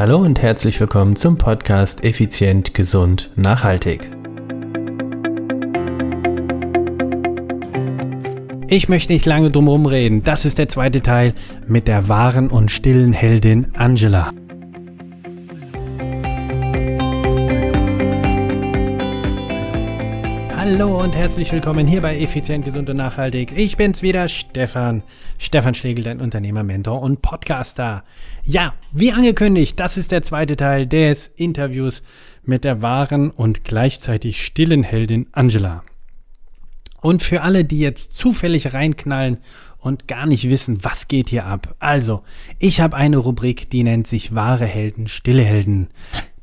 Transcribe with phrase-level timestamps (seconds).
[0.00, 4.10] Hallo und herzlich willkommen zum Podcast Effizient, Gesund, Nachhaltig.
[8.66, 10.24] Ich möchte nicht lange drum reden.
[10.24, 11.34] Das ist der zweite Teil
[11.66, 14.32] mit der wahren und stillen Heldin Angela.
[20.72, 23.50] Hallo und herzlich willkommen hier bei Effizient, Gesund und Nachhaltig.
[23.56, 25.02] Ich bin's wieder, Stefan.
[25.36, 28.04] Stefan Schlegel, dein Unternehmer, Mentor und Podcaster.
[28.44, 32.04] Ja, wie angekündigt, das ist der zweite Teil des Interviews
[32.44, 35.82] mit der wahren und gleichzeitig stillen Heldin Angela.
[37.00, 39.38] Und für alle, die jetzt zufällig reinknallen
[39.78, 41.74] und gar nicht wissen, was geht hier ab.
[41.80, 42.22] Also,
[42.60, 45.88] ich habe eine Rubrik, die nennt sich wahre Helden, stille Helden.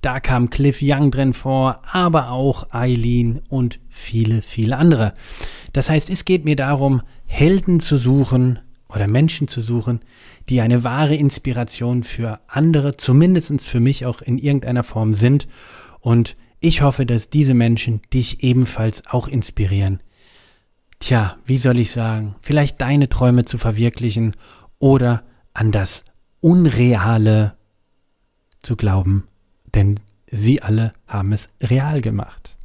[0.07, 5.13] Da kam Cliff Young drin vor, aber auch Eileen und viele, viele andere.
[5.73, 9.99] Das heißt, es geht mir darum, Helden zu suchen oder Menschen zu suchen,
[10.47, 15.49] die eine wahre Inspiration für andere, zumindest für mich auch in irgendeiner Form sind.
[15.99, 20.01] Und ich hoffe, dass diese Menschen dich ebenfalls auch inspirieren.
[20.99, 24.37] Tja, wie soll ich sagen, vielleicht deine Träume zu verwirklichen
[24.79, 26.05] oder an das
[26.39, 27.57] Unreale
[28.61, 29.25] zu glauben
[29.77, 29.95] denn
[30.29, 32.57] sie alle haben es real gemacht.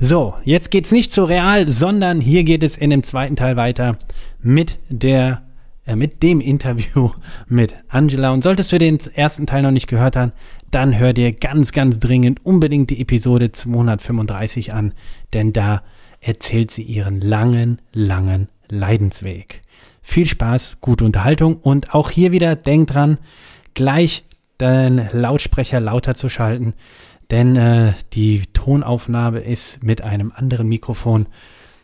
[0.00, 3.56] So, jetzt geht es nicht zu real, sondern hier geht es in dem zweiten Teil
[3.56, 3.96] weiter
[4.42, 5.42] mit der
[5.86, 7.10] äh, mit dem Interview
[7.48, 8.32] mit Angela.
[8.32, 10.32] Und solltest du den ersten Teil noch nicht gehört haben,
[10.72, 14.92] dann hör dir ganz, ganz dringend unbedingt die Episode 235 an,
[15.34, 15.82] denn da
[16.20, 19.62] erzählt sie ihren langen, langen Leidensweg.
[20.02, 23.18] Viel Spaß, gute Unterhaltung und auch hier wieder denk dran,
[23.74, 24.24] gleich
[24.60, 26.74] den Lautsprecher lauter zu schalten,
[27.30, 31.26] denn äh, die Tonaufnahme ist mit einem anderen Mikrofon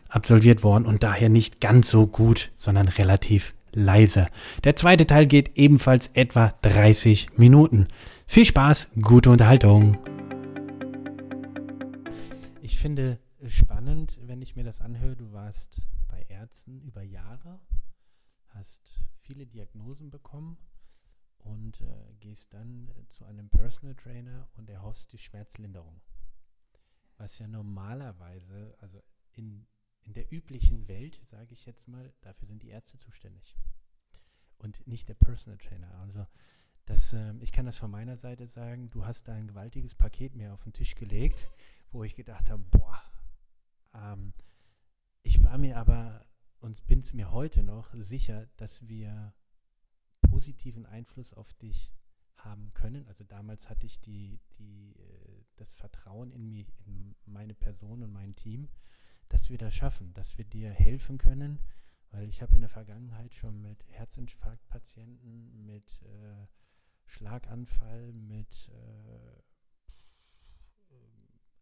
[0.09, 4.27] absolviert worden und daher nicht ganz so gut, sondern relativ leise.
[4.63, 7.87] Der zweite Teil geht ebenfalls etwa 30 Minuten.
[8.27, 9.97] Viel Spaß, gute Unterhaltung.
[12.61, 17.59] Ich finde spannend, wenn ich mir das anhöre, du warst bei Ärzten über Jahre,
[18.49, 20.57] hast viele Diagnosen bekommen
[21.43, 26.01] und äh, gehst dann äh, zu einem Personal Trainer und erhoffst die Schmerzlinderung.
[27.17, 29.01] Was ja normalerweise, also
[29.33, 29.67] in,
[30.05, 33.57] in der üblichen Welt, sage ich jetzt mal, dafür sind die Ärzte zuständig.
[34.57, 35.93] Und nicht der Personal Trainer.
[35.99, 36.25] Also
[36.85, 40.35] das, äh, ich kann das von meiner Seite sagen, du hast da ein gewaltiges Paket
[40.35, 41.49] mir auf den Tisch gelegt,
[41.91, 43.01] wo ich gedacht habe, boah,
[43.93, 44.33] ähm,
[45.23, 46.25] ich war mir aber
[46.59, 49.33] und bin es mir heute noch sicher, dass wir
[50.21, 51.91] positiven Einfluss auf dich
[52.37, 53.07] haben können.
[53.07, 58.11] Also damals hatte ich die, die, äh, das Vertrauen in mich, in meine Person und
[58.11, 58.69] mein Team,
[59.29, 61.59] dass wir das schaffen, dass wir dir helfen können,
[62.11, 66.47] weil ich habe in der Vergangenheit schon mit Herzinfarktpatienten, mit äh,
[67.05, 69.41] Schlaganfall, mit äh,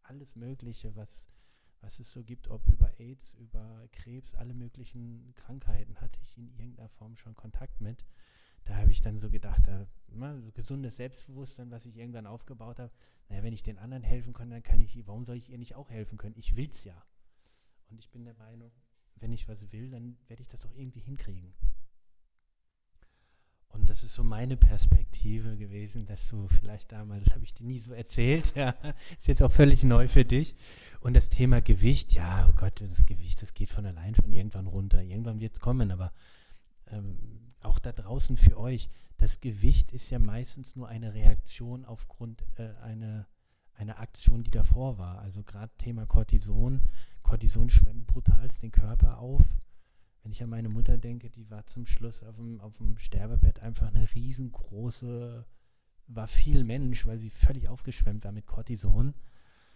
[0.09, 1.29] alles Mögliche, was,
[1.81, 6.49] was es so gibt, ob über AIDS, über Krebs, alle möglichen Krankheiten hatte ich in
[6.57, 8.05] irgendeiner Form schon Kontakt mit
[8.69, 12.79] da habe ich dann so gedacht, da, na, so gesundes Selbstbewusstsein, was ich irgendwann aufgebaut
[12.79, 12.91] habe,
[13.27, 15.75] naja, wenn ich den anderen helfen kann, dann kann ich, warum soll ich ihr nicht
[15.75, 16.35] auch helfen können?
[16.37, 17.03] Ich will es ja.
[17.89, 18.71] Und ich bin der Meinung,
[19.15, 21.53] wenn ich was will, dann werde ich das auch irgendwie hinkriegen.
[23.69, 27.65] Und das ist so meine Perspektive gewesen, dass du vielleicht damals, das habe ich dir
[27.65, 28.75] nie so erzählt, ja,
[29.19, 30.55] ist jetzt auch völlig neu für dich.
[31.01, 34.67] Und das Thema Gewicht, ja, oh Gott, das Gewicht, das geht von allein schon irgendwann
[34.67, 35.01] runter.
[35.01, 36.13] Irgendwann wird es kommen, aber
[36.87, 42.43] ähm, auch da draußen für euch, das Gewicht ist ja meistens nur eine Reaktion aufgrund
[42.57, 43.27] äh, einer,
[43.73, 45.19] einer Aktion, die davor war.
[45.19, 46.81] Also gerade Thema Cortison.
[47.21, 49.41] Cortison schwemmt brutalst den Körper auf.
[50.23, 53.59] Wenn ich an meine Mutter denke, die war zum Schluss auf dem, auf dem Sterbebett
[53.59, 55.45] einfach eine riesengroße,
[56.07, 59.13] war viel Mensch, weil sie völlig aufgeschwemmt war mit Cortison.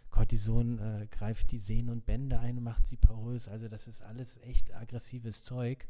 [0.10, 3.48] Cortison äh, greift die Sehnen und Bänder ein und macht sie porös.
[3.48, 5.88] Also das ist alles echt aggressives Zeug.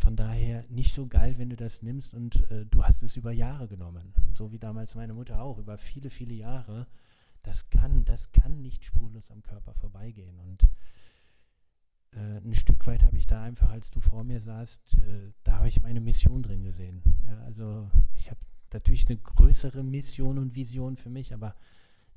[0.00, 3.32] Von daher nicht so geil, wenn du das nimmst und äh, du hast es über
[3.32, 4.14] Jahre genommen.
[4.32, 6.86] So wie damals meine Mutter auch, über viele, viele Jahre.
[7.42, 10.38] Das kann, das kann nicht spurlos am Körper vorbeigehen.
[10.40, 10.64] Und
[12.12, 15.56] äh, ein Stück weit habe ich da einfach, als du vor mir saßt, äh, da
[15.56, 17.02] habe ich meine Mission drin gesehen.
[17.26, 18.40] Ja, also ich habe
[18.72, 21.54] natürlich eine größere Mission und Vision für mich, aber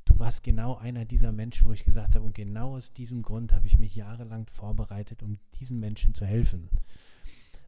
[0.05, 3.53] du warst genau einer dieser Menschen, wo ich gesagt habe, und genau aus diesem Grund
[3.53, 6.69] habe ich mich jahrelang vorbereitet, um diesen Menschen zu helfen.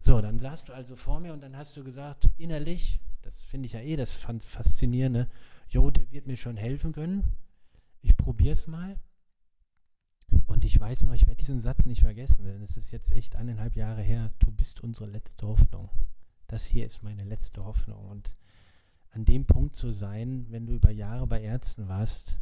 [0.06, 3.66] So, dann saßt du also vor mir und dann hast du gesagt, innerlich, das finde
[3.66, 5.28] ich ja eh das Faszinierende,
[5.68, 7.24] jo, der wird mir schon helfen können.
[8.04, 9.00] Ich probiere es mal.
[10.46, 13.36] Und ich weiß noch, ich werde diesen Satz nicht vergessen, denn es ist jetzt echt
[13.36, 14.32] eineinhalb Jahre her.
[14.38, 15.90] Du bist unsere letzte Hoffnung.
[16.46, 18.06] Das hier ist meine letzte Hoffnung.
[18.06, 18.30] Und
[19.10, 22.38] an dem Punkt zu sein, wenn du über Jahre bei Ärzten warst.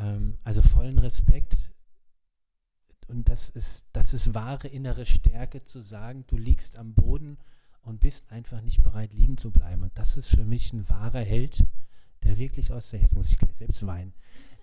[0.00, 1.71] Ähm, also vollen Respekt.
[3.08, 7.38] Und das ist, das ist wahre innere Stärke zu sagen, du liegst am Boden
[7.82, 9.82] und bist einfach nicht bereit, liegen zu bleiben.
[9.82, 11.64] Und das ist für mich ein wahrer Held,
[12.22, 14.12] der wirklich aus der, jetzt muss ich gleich selbst weinen,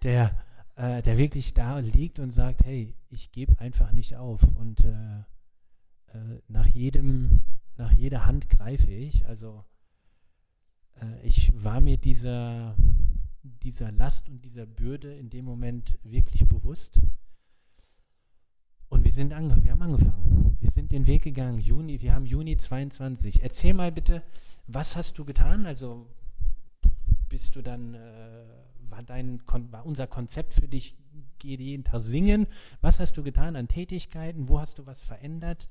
[0.03, 0.37] der,
[0.75, 4.43] äh, der wirklich da liegt und sagt, hey, ich gebe einfach nicht auf.
[4.43, 5.19] Und äh,
[6.13, 7.41] äh, nach jedem,
[7.77, 9.25] nach jeder Hand greife ich.
[9.25, 9.65] Also
[11.01, 12.75] äh, ich war mir dieser,
[13.43, 17.01] dieser Last und dieser Bürde in dem Moment wirklich bewusst.
[18.89, 20.57] Und wir sind ange wir haben angefangen.
[20.59, 21.59] Wir sind den Weg gegangen.
[21.59, 23.41] Juni, wir haben Juni 22.
[23.43, 24.23] Erzähl mal bitte,
[24.67, 25.65] was hast du getan?
[25.65, 26.07] Also
[27.29, 28.43] bist du dann, äh,
[28.89, 29.41] war, dein,
[29.71, 30.95] war unser Konzept für dich,
[31.37, 32.47] geh jeden Tag singen?
[32.81, 34.49] Was hast du getan an Tätigkeiten?
[34.49, 35.69] Wo hast du was verändert?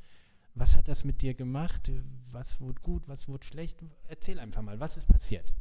[0.55, 1.93] Was hat das mit dir gemacht?
[2.33, 3.83] Was wurde gut, was wurde schlecht?
[4.09, 5.53] Erzähl einfach mal, was ist passiert?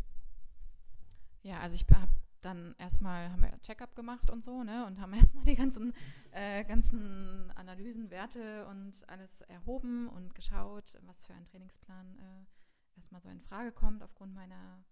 [1.44, 2.07] Ja, also ich habe
[2.42, 5.94] dann erstmal haben wir Check-up gemacht und so, ne, und haben erstmal die ganzen,
[6.31, 13.22] äh, ganzen Analysen, Werte und alles erhoben und geschaut, was für ein Trainingsplan äh, erstmal
[13.22, 14.84] so in Frage kommt aufgrund meiner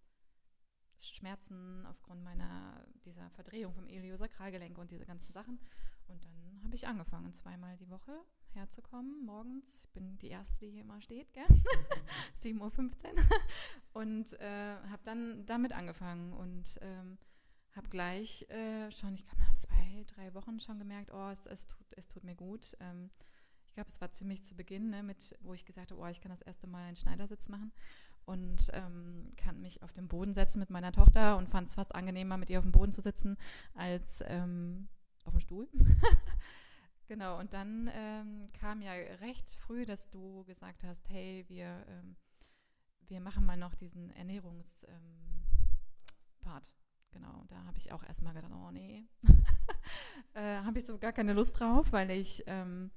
[0.97, 5.59] Schmerzen, aufgrund meiner dieser Verdrehung vom Iliosakralgelenk und diese ganzen Sachen.
[6.07, 8.13] Und dann habe ich angefangen, zweimal die Woche
[8.53, 9.81] herzukommen, morgens.
[9.83, 11.45] Ich bin die Erste, die hier immer steht, gell?
[12.41, 12.71] 7.15 Uhr.
[13.93, 17.17] Und äh, habe dann damit angefangen und ähm,
[17.75, 21.67] habe gleich äh, schon, ich glaube nach zwei, drei Wochen schon gemerkt, oh, es, es,
[21.67, 22.75] tut, es tut mir gut.
[22.79, 23.09] Ähm,
[23.67, 26.21] ich glaube, es war ziemlich zu Beginn, ne, mit, wo ich gesagt habe, oh, ich
[26.21, 27.73] kann das erste Mal einen Schneidersitz machen
[28.25, 31.93] und ähm, kann mich auf den Boden setzen mit meiner Tochter und fand es fast
[31.93, 33.37] angenehmer, mit ihr auf dem Boden zu sitzen,
[33.73, 34.87] als ähm,
[35.25, 35.67] auf dem Stuhl.
[37.07, 42.15] genau, und dann ähm, kam ja recht früh, dass du gesagt hast, hey, wir, ähm,
[43.07, 44.87] wir machen mal noch diesen Ernährungspart.
[46.47, 46.84] Ähm,
[47.15, 49.07] genau, da habe ich auch erstmal gedacht, oh nee,
[50.33, 52.91] äh, habe ich so gar keine Lust drauf, weil ich ähm,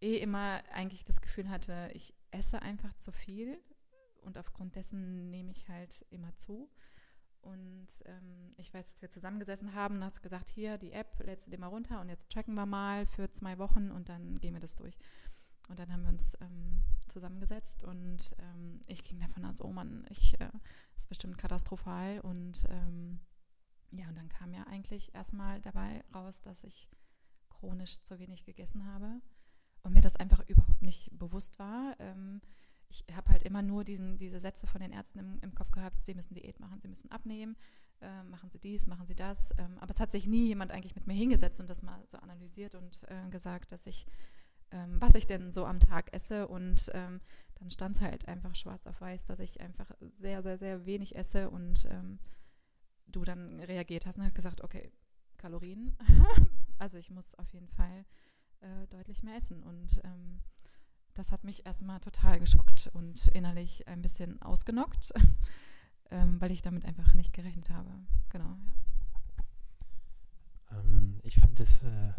[0.00, 3.58] eh immer eigentlich das Gefühl hatte, ich esse einfach zu viel
[4.22, 6.70] und aufgrund dessen nehme ich halt immer zu.
[7.42, 11.46] Und ähm, ich weiß, dass wir zusammengesessen haben und hast gesagt, hier, die App, lädst
[11.46, 14.54] du dir mal runter und jetzt tracken wir mal für zwei Wochen und dann gehen
[14.54, 14.96] wir das durch.
[15.68, 20.06] Und dann haben wir uns ähm, zusammengesetzt und ähm, ich ging davon aus, oh Mann,
[20.08, 20.50] ich, äh,
[20.96, 22.20] ist bestimmt katastrophal.
[22.20, 23.20] Und ähm,
[23.92, 26.88] ja, und dann kam ja eigentlich erstmal dabei raus, dass ich
[27.50, 29.20] chronisch zu wenig gegessen habe
[29.82, 31.94] und mir das einfach überhaupt nicht bewusst war.
[31.98, 32.40] Ähm,
[32.88, 36.00] ich habe halt immer nur diesen, diese Sätze von den Ärzten im, im, Kopf gehabt,
[36.00, 37.56] sie müssen Diät machen, sie müssen abnehmen,
[38.00, 39.50] äh, machen sie dies, machen sie das.
[39.58, 42.18] Ähm, aber es hat sich nie jemand eigentlich mit mir hingesetzt und das mal so
[42.18, 44.06] analysiert und äh, gesagt, dass ich,
[44.70, 46.48] ähm, was ich denn so am Tag esse.
[46.48, 47.20] Und ähm,
[47.54, 51.16] dann stand es halt einfach schwarz auf weiß, dass ich einfach sehr, sehr, sehr wenig
[51.16, 52.18] esse und ähm,
[53.06, 54.92] du dann reagiert hast und hast gesagt, okay,
[55.36, 55.96] Kalorien.
[56.78, 58.04] also ich muss auf jeden Fall
[58.60, 59.62] äh, deutlich mehr essen.
[59.62, 60.40] Und ähm,
[61.14, 65.12] das hat mich erstmal total geschockt und innerlich ein bisschen ausgenockt,
[66.10, 67.90] ähm, weil ich damit einfach nicht gerechnet habe.
[68.30, 68.56] Genau,
[69.36, 70.78] ja.
[70.78, 72.12] Ähm, ich fand es, äh,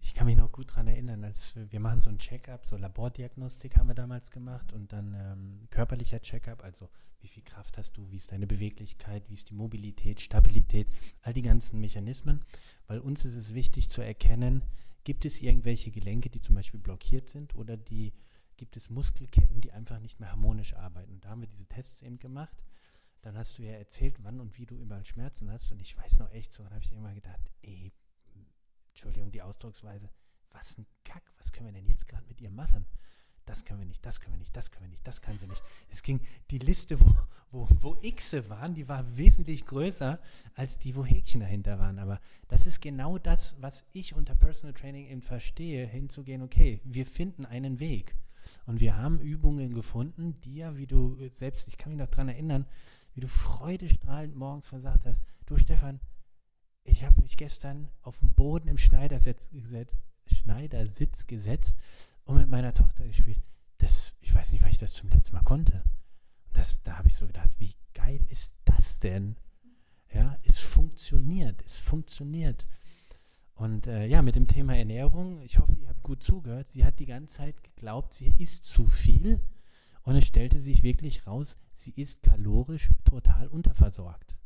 [0.00, 3.76] ich kann mich noch gut daran erinnern, als wir, machen so ein Check-up, so Labordiagnostik
[3.76, 6.88] haben wir damals gemacht und dann ähm, körperlicher Check-up, also
[7.20, 10.86] wie viel Kraft hast du, wie ist deine Beweglichkeit, wie ist die Mobilität, Stabilität,
[11.22, 12.44] all die ganzen Mechanismen,
[12.86, 14.62] weil uns ist es wichtig zu erkennen,
[15.08, 18.12] Gibt es irgendwelche Gelenke, die zum Beispiel blockiert sind oder die,
[18.58, 21.14] gibt es Muskelketten, die einfach nicht mehr harmonisch arbeiten?
[21.14, 22.62] Und da haben wir diese Tests eben gemacht.
[23.22, 25.72] Dann hast du ja erzählt, wann und wie du überall Schmerzen hast.
[25.72, 27.90] Und ich weiß noch echt so, dann habe ich immer gedacht, ey,
[28.98, 30.10] Entschuldigung, die Ausdrucksweise,
[30.50, 32.84] was ein Kack, was können wir denn jetzt gerade mit ihr machen?
[33.48, 35.46] das können wir nicht, das können wir nicht, das können wir nicht, das kann sie
[35.46, 35.62] nicht.
[35.88, 37.14] Es ging, die Liste, wo,
[37.50, 40.20] wo, wo Xe waren, die war wesentlich größer
[40.54, 41.98] als die, wo Häkchen dahinter waren.
[41.98, 47.06] Aber das ist genau das, was ich unter Personal Training eben verstehe, hinzugehen, okay, wir
[47.06, 48.14] finden einen Weg.
[48.66, 52.28] Und wir haben Übungen gefunden, die ja, wie du selbst, ich kann mich noch daran
[52.28, 52.66] erinnern,
[53.14, 56.00] wie du freudestrahlend morgens versagt hast, du Stefan,
[56.88, 61.76] ich habe mich gestern auf dem Boden im Schneidersitz gesetzt, Schneidersitz gesetzt
[62.24, 63.42] und mit meiner Tochter gespielt.
[63.78, 65.84] Das, ich weiß nicht, weil ich das zum letzten Mal konnte.
[66.52, 69.36] Das, da habe ich so gedacht, wie geil ist das denn?
[70.12, 72.66] Ja, es funktioniert, es funktioniert.
[73.54, 76.68] Und äh, ja, mit dem Thema Ernährung, ich hoffe, ihr habt gut zugehört.
[76.68, 79.40] Sie hat die ganze Zeit geglaubt, sie isst zu viel.
[80.02, 84.36] Und es stellte sich wirklich raus, sie ist kalorisch total unterversorgt.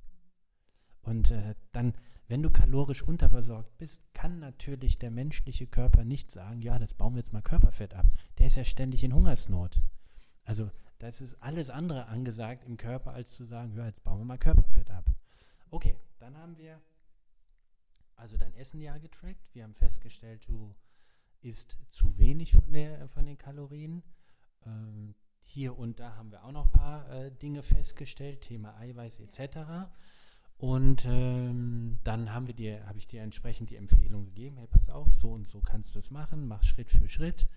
[1.02, 1.94] Und äh, dann
[2.32, 7.12] wenn du kalorisch unterversorgt bist, kann natürlich der menschliche Körper nicht sagen, ja, das bauen
[7.12, 8.06] wir jetzt mal Körperfett ab.
[8.38, 9.78] Der ist ja ständig in Hungersnot.
[10.42, 14.18] Also Da ist es alles andere angesagt im Körper, als zu sagen, ja, jetzt bauen
[14.18, 15.10] wir mal Körperfett ab.
[15.70, 16.80] Okay, dann haben wir
[18.16, 19.52] also dein Essen ja getrackt.
[19.52, 20.74] Wir haben festgestellt, du
[21.42, 24.02] isst zu wenig von, der, von den Kalorien.
[24.64, 29.20] Ähm, hier und da haben wir auch noch ein paar äh, Dinge festgestellt, Thema Eiweiß
[29.20, 29.90] etc.
[30.58, 34.88] Und ähm, dann haben wir dir, habe ich dir entsprechend die Empfehlung gegeben, hey, pass
[34.88, 37.48] auf, so und so kannst du es machen, mach Schritt für Schritt.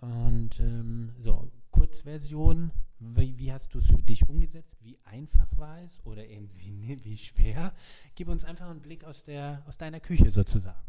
[0.00, 4.76] Und ähm, so, Kurzversion, wie, wie hast du es für dich umgesetzt?
[4.80, 7.74] Wie einfach war es oder eben wie, wie schwer?
[8.14, 10.80] Gib uns einfach einen Blick aus, der, aus deiner Küche sozusagen.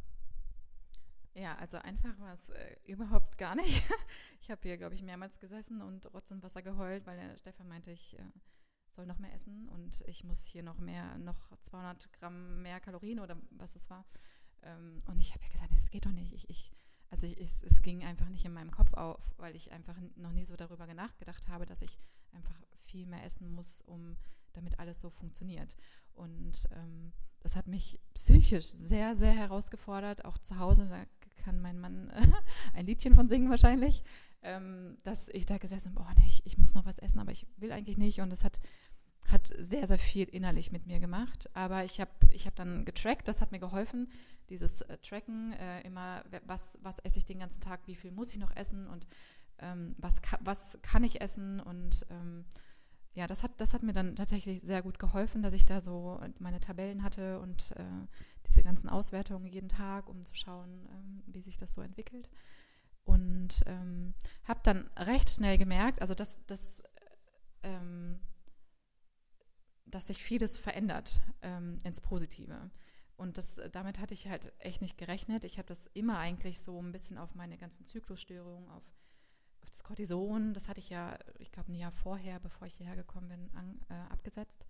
[1.33, 3.83] Ja, also einfach war es äh, überhaupt gar nicht.
[4.41, 7.67] ich habe hier, glaube ich, mehrmals gesessen und Rotz und Wasser geheult, weil der Stefan
[7.67, 8.23] meinte, ich äh,
[8.97, 13.19] soll noch mehr essen und ich muss hier noch mehr, noch 200 Gramm mehr Kalorien
[13.19, 14.03] oder was es war.
[14.63, 16.33] Ähm, und ich habe ja gesagt, es geht doch nicht.
[16.33, 16.71] Ich, ich,
[17.11, 20.31] also ich, es, es, ging einfach nicht in meinem Kopf auf, weil ich einfach noch
[20.31, 21.99] nie so darüber nachgedacht habe, dass ich
[22.31, 24.17] einfach viel mehr essen muss, um
[24.53, 25.75] damit alles so funktioniert.
[26.13, 30.87] Und ähm, das hat mich psychisch sehr, sehr herausgefordert, auch zu Hause.
[30.89, 31.05] Da
[31.43, 32.27] kann mein Mann äh,
[32.73, 34.03] ein Liedchen von singen wahrscheinlich,
[34.41, 37.31] ähm, dass ich da gesessen bin, boah, nee, ich, ich muss noch was essen, aber
[37.31, 38.21] ich will eigentlich nicht.
[38.21, 38.59] Und es hat,
[39.27, 41.49] hat sehr, sehr viel innerlich mit mir gemacht.
[41.53, 44.09] Aber ich habe ich hab dann getrackt, das hat mir geholfen,
[44.49, 48.31] dieses äh, Tracken, äh, immer, was, was esse ich den ganzen Tag, wie viel muss
[48.31, 49.05] ich noch essen und
[49.59, 52.45] ähm, was, ka was kann ich essen und ähm,
[53.13, 56.21] ja, das hat, das hat mir dann tatsächlich sehr gut geholfen, dass ich da so
[56.37, 58.07] meine Tabellen hatte und äh,
[58.47, 62.29] diese ganzen Auswertungen jeden Tag, um zu schauen, ähm, wie sich das so entwickelt.
[63.05, 66.83] Und ähm, habe dann recht schnell gemerkt, also dass, dass,
[67.63, 68.19] ähm,
[69.89, 72.69] dass sich vieles verändert ähm, ins Positive.
[73.15, 75.43] Und das, damit hatte ich halt echt nicht gerechnet.
[75.43, 78.83] Ich habe das immer eigentlich so ein bisschen auf meine ganzen Zyklusstörungen, auf,
[79.61, 82.95] auf das Cortison, das hatte ich ja, ich glaube, ein Jahr vorher, bevor ich hierher
[82.95, 84.67] gekommen bin, an, äh, abgesetzt.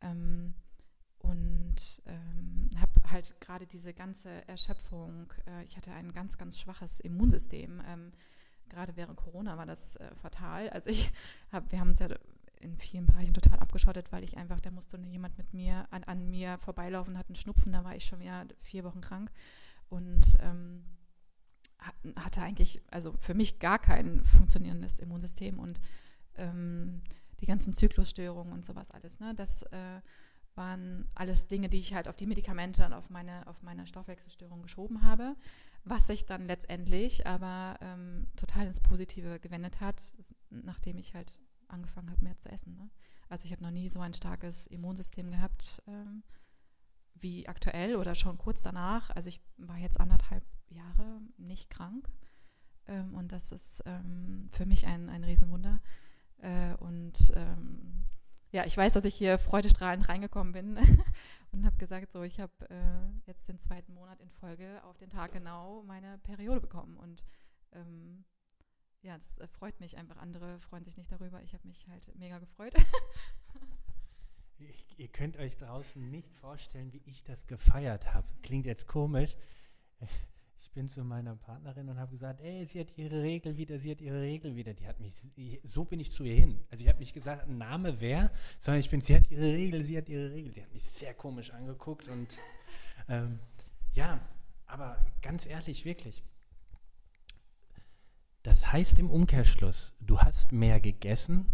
[0.00, 0.54] Ähm,
[1.18, 7.00] und ähm, habe halt gerade diese ganze Erschöpfung, äh, ich hatte ein ganz, ganz schwaches
[7.00, 7.82] Immunsystem.
[7.86, 8.12] Ähm,
[8.68, 10.70] gerade während Corona war das äh, fatal.
[10.70, 11.12] Also ich
[11.52, 12.08] habe, wir haben uns ja
[12.60, 16.30] in vielen Bereichen total abgeschottet, weil ich einfach, da musste jemand mit mir an, an
[16.30, 19.30] mir vorbeilaufen, hat einen Schnupfen, da war ich schon wieder vier Wochen krank
[19.88, 20.84] und ähm,
[22.16, 25.80] hatte eigentlich, also für mich gar kein funktionierendes Immunsystem und
[26.36, 27.02] ähm,
[27.40, 29.18] die ganzen Zyklusstörungen und sowas alles.
[29.18, 29.34] Ne?
[29.34, 30.00] Das äh,
[30.54, 34.62] waren alles Dinge, die ich halt auf die Medikamente und auf meine, auf meine Stoffwechselstörung
[34.62, 35.36] geschoben habe,
[35.84, 40.02] was sich dann letztendlich aber ähm, total ins Positive gewendet hat,
[40.50, 41.38] nachdem ich halt
[41.70, 42.76] angefangen habe, mehr zu essen.
[42.76, 42.90] Ne?
[43.28, 46.22] Also ich habe noch nie so ein starkes Immunsystem gehabt ähm,
[47.14, 49.10] wie aktuell oder schon kurz danach.
[49.10, 52.08] Also ich war jetzt anderthalb Jahre nicht krank
[52.86, 55.80] ähm, und das ist ähm, für mich ein, ein Riesenwunder.
[56.38, 58.04] Äh, und ähm,
[58.52, 60.76] ja, ich weiß, dass ich hier freudestrahlend reingekommen bin
[61.52, 65.10] und habe gesagt, so, ich habe äh, jetzt den zweiten Monat in Folge auf den
[65.10, 66.96] Tag genau meine Periode bekommen.
[66.96, 67.22] Und
[67.72, 68.24] ähm,
[69.02, 70.16] ja, das äh, freut mich einfach.
[70.16, 71.42] Andere freuen sich nicht darüber.
[71.42, 72.74] Ich habe mich halt mega gefreut.
[74.58, 78.26] ich, ihr könnt euch draußen nicht vorstellen, wie ich das gefeiert habe.
[78.42, 79.36] Klingt jetzt komisch
[80.70, 83.90] ich bin zu meiner Partnerin und habe gesagt, ey, sie hat ihre Regel wieder, sie
[83.90, 84.72] hat ihre Regel wieder.
[84.72, 85.14] Die hat mich,
[85.64, 86.60] so bin ich zu ihr hin.
[86.70, 89.98] Also ich habe nicht gesagt, Name wer, sondern ich bin, sie hat ihre Regel, sie
[89.98, 90.52] hat ihre Regel.
[90.52, 92.38] Die hat mich sehr komisch angeguckt und
[93.08, 93.40] ähm,
[93.94, 94.20] ja,
[94.66, 96.22] aber ganz ehrlich, wirklich.
[98.42, 101.46] Das heißt im Umkehrschluss, du hast mehr gegessen.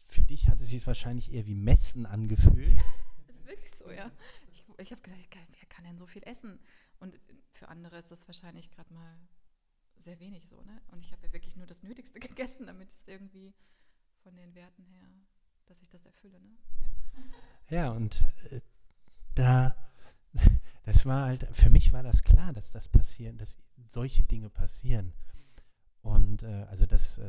[0.00, 2.80] Für dich hat es sich wahrscheinlich eher wie Messen angefühlt.
[3.26, 4.10] Das ist wirklich so, ja.
[4.52, 6.58] Ich, ich habe gesagt, wer kann denn so viel essen?
[6.98, 9.18] Und für andere ist das wahrscheinlich gerade mal
[9.96, 10.82] sehr wenig so, ne?
[10.88, 13.54] Und ich habe ja wirklich nur das Nötigste gegessen, damit es irgendwie
[14.22, 15.08] von den Werten her,
[15.66, 16.56] dass ich das erfülle, ne?
[17.68, 18.60] Ja, ja und äh,
[19.34, 19.76] da,
[20.84, 25.12] das war halt, für mich war das klar, dass das passieren, dass solche Dinge passieren.
[26.04, 27.24] Und äh, also dass, äh,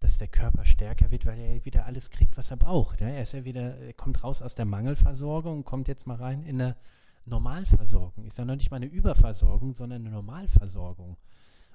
[0.00, 3.00] dass der Körper stärker wird, weil er wieder alles kriegt, was er braucht.
[3.00, 3.08] Ja?
[3.08, 6.42] Er ist ja wieder, er kommt raus aus der Mangelversorgung und kommt jetzt mal rein
[6.42, 6.76] in eine
[7.24, 8.26] Normalversorgung.
[8.26, 11.16] Ist ja noch nicht mal eine Überversorgung, sondern eine Normalversorgung.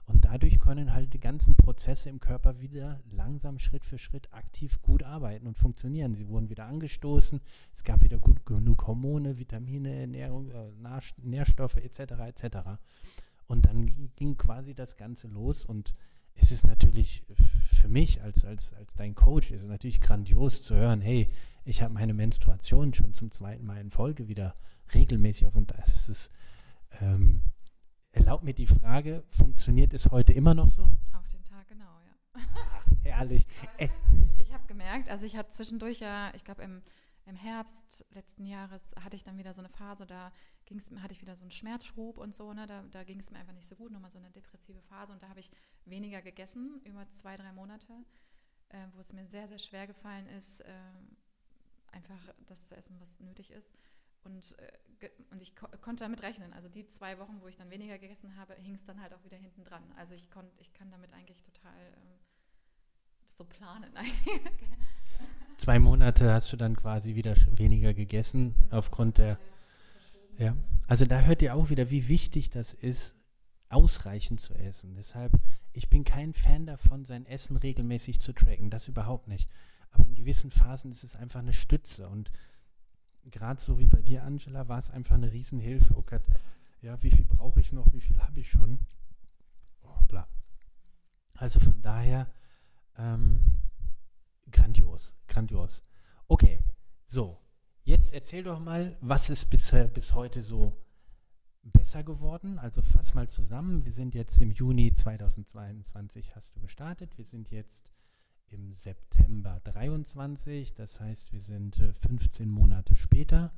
[0.05, 4.81] Und dadurch können halt die ganzen Prozesse im Körper wieder langsam Schritt für Schritt aktiv
[4.81, 6.15] gut arbeiten und funktionieren.
[6.15, 7.41] Sie wurden wieder angestoßen,
[7.73, 11.99] es gab wieder gut genug Hormone, Vitamine, Ernährung, äh, Nährstoffe etc.
[12.25, 12.57] etc.
[13.47, 15.93] Und dann ging quasi das Ganze los und
[16.39, 17.23] es ist natürlich
[17.73, 21.27] für mich als, als, als dein Coach, ist es natürlich grandios zu hören, hey,
[21.65, 24.55] ich habe meine Menstruation schon zum zweiten Mal in Folge wieder
[24.93, 26.31] regelmäßig auf und das ist,
[27.01, 27.43] ähm,
[28.11, 30.83] erlaubt mir die Frage, funktioniert es heute immer noch so?
[31.13, 32.41] Auf den Tag, genau, ja.
[32.55, 33.45] Ach, herrlich.
[33.77, 33.89] Ich,
[34.37, 36.81] ich habe gemerkt, also ich hatte zwischendurch ja, ich glaube im,
[37.27, 40.31] im Herbst letzten Jahres hatte ich dann wieder so eine Phase, da
[40.65, 42.65] ging's, hatte ich wieder so einen Schmerzschub und so, ne?
[42.65, 45.21] da, da ging es mir einfach nicht so gut, nochmal so eine depressive Phase und
[45.21, 45.51] da habe ich
[45.85, 48.05] weniger gegessen, über zwei, drei Monate,
[48.69, 50.71] äh, wo es mir sehr, sehr schwer gefallen ist, äh,
[51.91, 53.69] einfach das zu essen, was nötig ist.
[54.23, 56.51] Und, äh, und ich ko konnte damit rechnen.
[56.53, 59.23] Also die zwei Wochen, wo ich dann weniger gegessen habe, hing es dann halt auch
[59.23, 59.83] wieder hinten dran.
[59.95, 62.19] Also ich, ich kann damit eigentlich total ähm,
[63.25, 63.93] so planen.
[65.57, 69.37] zwei Monate hast du dann quasi wieder weniger gegessen aufgrund der...
[70.37, 70.55] Ja,
[70.87, 73.15] also da hört ihr auch wieder, wie wichtig das ist,
[73.69, 74.95] ausreichend zu essen.
[74.95, 75.33] Deshalb,
[75.73, 78.69] ich bin kein Fan davon, sein Essen regelmäßig zu tracken.
[78.69, 79.49] Das überhaupt nicht.
[79.91, 82.07] Aber in gewissen Phasen ist es einfach eine Stütze.
[82.07, 82.31] Und
[83.25, 85.95] gerade so wie bei dir, Angela, war es einfach eine Riesenhilfe.
[85.95, 86.23] Oh Gott,
[86.81, 88.79] ja, wie viel brauche ich noch, wie viel habe ich schon?
[89.81, 90.27] Oh, bla.
[91.33, 92.31] Also von daher,
[92.97, 93.56] ähm,
[94.51, 95.83] grandios, grandios.
[96.27, 96.59] Okay,
[97.05, 97.39] so,
[97.83, 100.77] jetzt erzähl doch mal, was ist bisher bis heute so
[101.63, 102.59] besser geworden?
[102.59, 103.85] Also fass mal zusammen.
[103.85, 107.17] Wir sind jetzt im Juni 2022 hast du gestartet.
[107.17, 107.89] Wir sind jetzt
[108.47, 110.73] im September 23.
[110.73, 113.53] Das heißt, wir sind äh, 15 Monate später.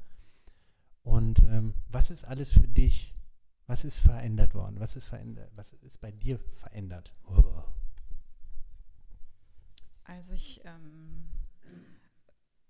[1.04, 3.16] Und ähm, was ist alles für dich?
[3.68, 4.80] Was ist verändert worden?
[4.80, 5.52] Was ist verändert?
[5.56, 7.14] Was ist bei dir verändert?
[7.26, 7.64] Oh.
[10.10, 11.24] Also ich, ähm,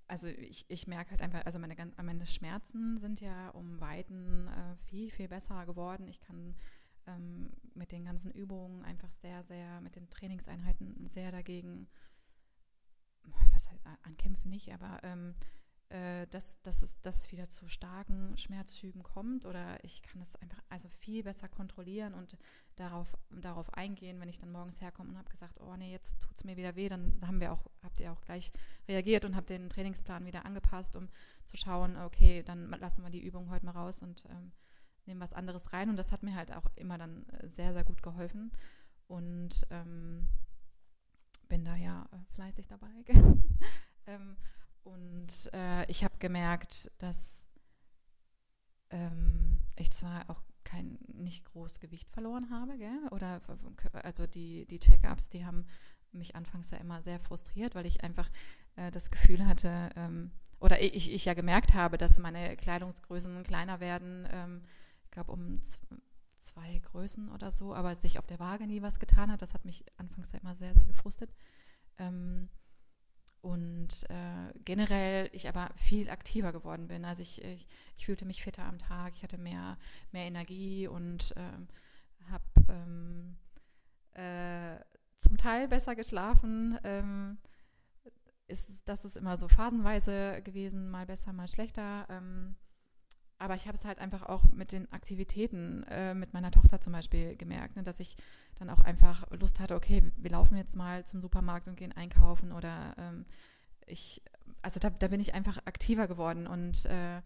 [0.07, 4.75] also ich, ich merke halt einfach, also meine, meine Schmerzen sind ja um Weiten äh,
[4.75, 6.07] viel, viel besser geworden.
[6.09, 6.55] Ich kann
[7.07, 11.87] ähm, mit den ganzen Übungen einfach sehr, sehr, mit den Trainingseinheiten sehr dagegen
[13.53, 15.35] was halt, ankämpfen nicht, aber ähm,
[15.89, 20.35] äh, dass, dass, es, dass es wieder zu starken Schmerzschüben kommt oder ich kann es
[20.35, 22.37] einfach also viel besser kontrollieren und
[22.75, 26.37] darauf, darauf eingehen, wenn ich dann morgens herkomme und habe gesagt, oh nee, jetzt tut
[26.37, 28.51] es mir wieder weh, dann haben wir auch, habt ihr auch gleich
[28.87, 31.09] reagiert und habt den Trainingsplan wieder angepasst, um
[31.47, 34.51] zu schauen, okay, dann lassen wir die Übung heute mal raus und ähm,
[35.05, 38.03] nehmen was anderes rein und das hat mir halt auch immer dann sehr, sehr gut
[38.03, 38.51] geholfen
[39.07, 40.27] und ähm,
[41.47, 42.93] bin da ja äh, fleißig dabei.
[44.05, 44.37] ähm,
[44.93, 47.45] und äh, ich habe gemerkt, dass
[48.89, 53.07] ähm, ich zwar auch kein nicht groß Gewicht verloren habe, gell?
[53.11, 53.41] oder
[54.03, 55.65] also die, die Check-ups, die haben
[56.11, 58.29] mich anfangs ja immer sehr frustriert, weil ich einfach
[58.75, 63.79] äh, das Gefühl hatte, ähm, oder ich, ich ja gemerkt habe, dass meine Kleidungsgrößen kleiner
[63.79, 64.63] werden, ähm,
[65.05, 65.61] ich glaube um
[66.37, 69.41] zwei Größen oder so, aber sich auf der Waage nie was getan hat.
[69.41, 71.33] Das hat mich anfangs ja immer sehr, sehr gefrustet.
[71.97, 72.49] Ähm,
[73.41, 77.05] und äh, generell ich aber viel aktiver geworden bin.
[77.05, 79.77] Also ich, ich, ich, fühlte mich fitter am Tag, ich hatte mehr,
[80.11, 81.67] mehr Energie und ähm,
[82.29, 83.37] habe ähm,
[84.13, 84.79] äh,
[85.17, 86.77] zum Teil besser geschlafen.
[86.83, 87.37] Ähm,
[88.47, 92.07] ist, das ist immer so phasenweise gewesen, mal besser, mal schlechter.
[92.09, 92.55] Ähm,
[93.37, 96.91] aber ich habe es halt einfach auch mit den Aktivitäten äh, mit meiner Tochter zum
[96.91, 98.17] Beispiel gemerkt, ne, dass ich
[98.59, 102.51] dann auch einfach Lust hatte, okay, wir laufen jetzt mal zum Supermarkt und gehen einkaufen
[102.51, 103.25] oder ähm,
[103.87, 104.21] ich,
[104.61, 107.21] also da, da, bin ich einfach aktiver geworden und äh,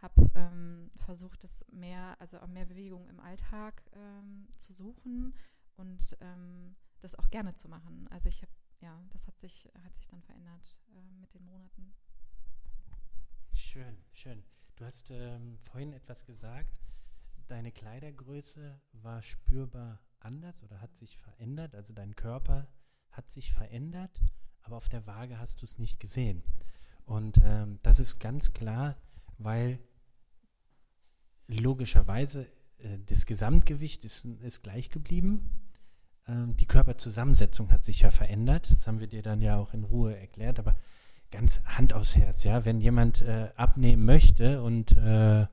[0.00, 5.34] habe ähm, versucht, das mehr, also mehr Bewegung im Alltag ähm, zu suchen
[5.76, 8.08] und ähm, das auch gerne zu machen.
[8.10, 11.94] Also ich habe, ja, das hat sich, hat sich dann verändert äh, mit den Monaten.
[13.52, 14.42] Schön, schön.
[14.76, 16.80] Du hast ähm, vorhin etwas gesagt,
[17.48, 22.66] deine Kleidergröße war spürbar anders oder hat sich verändert, also dein Körper
[23.10, 24.20] hat sich verändert,
[24.62, 26.42] aber auf der Waage hast du es nicht gesehen.
[27.04, 28.96] Und ähm, das ist ganz klar,
[29.38, 29.78] weil
[31.46, 32.46] logischerweise
[32.78, 35.50] äh, das Gesamtgewicht ist, ist gleich geblieben.
[36.26, 38.70] Ähm, die Körperzusammensetzung hat sich ja verändert.
[38.70, 40.74] Das haben wir dir dann ja auch in Ruhe erklärt, aber
[41.30, 45.46] ganz Hand aufs Herz, ja, wenn jemand äh, abnehmen möchte und äh,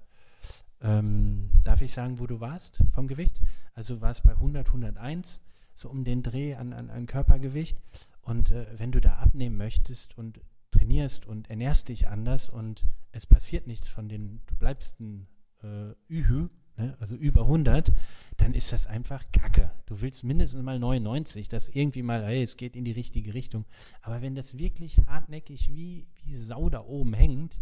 [0.81, 3.41] ähm, darf ich sagen, wo du warst vom Gewicht?
[3.73, 5.41] Also du warst bei 100, 101,
[5.73, 7.77] so um den Dreh an, an, an Körpergewicht.
[8.21, 13.25] Und äh, wenn du da abnehmen möchtest und trainierst und ernährst dich anders und es
[13.25, 15.27] passiert nichts von den, du bleibst ein
[15.63, 17.91] äh, Ühü, ne, also über 100,
[18.38, 19.71] dann ist das einfach Kacke.
[19.85, 23.65] Du willst mindestens mal 99, dass irgendwie mal, hey, es geht in die richtige Richtung.
[24.01, 27.61] Aber wenn das wirklich hartnäckig wie, wie Sau da oben hängt,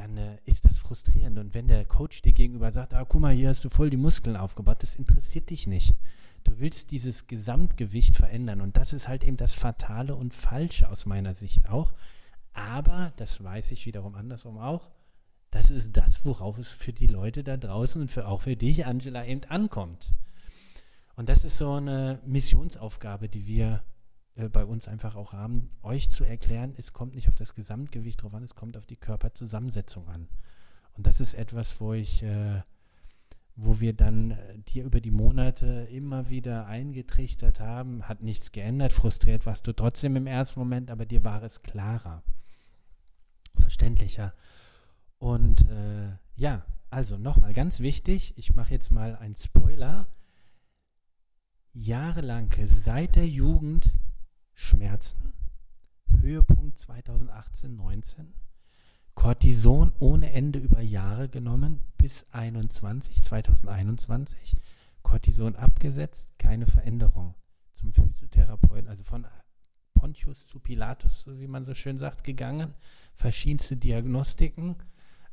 [0.00, 1.38] dann äh, ist das frustrierend.
[1.38, 3.96] Und wenn der Coach dir gegenüber sagt, ah, guck mal, hier hast du voll die
[3.96, 5.94] Muskeln aufgebaut, das interessiert dich nicht.
[6.44, 8.62] Du willst dieses Gesamtgewicht verändern.
[8.62, 11.92] Und das ist halt eben das Fatale und Falsche aus meiner Sicht auch.
[12.54, 14.90] Aber, das weiß ich wiederum andersrum auch,
[15.50, 18.86] das ist das, worauf es für die Leute da draußen und für, auch für dich,
[18.86, 20.12] Angela, eben ankommt.
[21.16, 23.82] Und das ist so eine Missionsaufgabe, die wir
[24.36, 28.22] äh, bei uns einfach auch haben, euch zu erklären, es kommt nicht auf das Gesamtgewicht
[28.22, 30.28] drauf an, es kommt auf die Körperzusammensetzung an.
[30.96, 32.62] Und das ist etwas, wo ich, äh,
[33.56, 38.92] wo wir dann äh, dir über die Monate immer wieder eingetrichtert haben, hat nichts geändert,
[38.92, 42.22] frustriert warst du trotzdem im ersten Moment, aber dir war es klarer,
[43.58, 44.34] verständlicher.
[45.18, 50.08] Und äh, ja, also nochmal ganz wichtig, ich mache jetzt mal einen Spoiler.
[51.72, 53.90] Jahrelang, seit der Jugend,
[54.60, 55.32] Schmerzen.
[56.20, 58.34] Höhepunkt 2018, 19.
[59.14, 64.54] Cortison ohne Ende über Jahre genommen bis 21, 2021.
[65.02, 67.34] Cortison abgesetzt, keine Veränderung.
[67.72, 69.26] Zum Physiotherapeuten, also von
[69.94, 72.74] Pontius zu Pilatus, wie man so schön sagt, gegangen.
[73.14, 74.76] Verschiedenste Diagnostiken.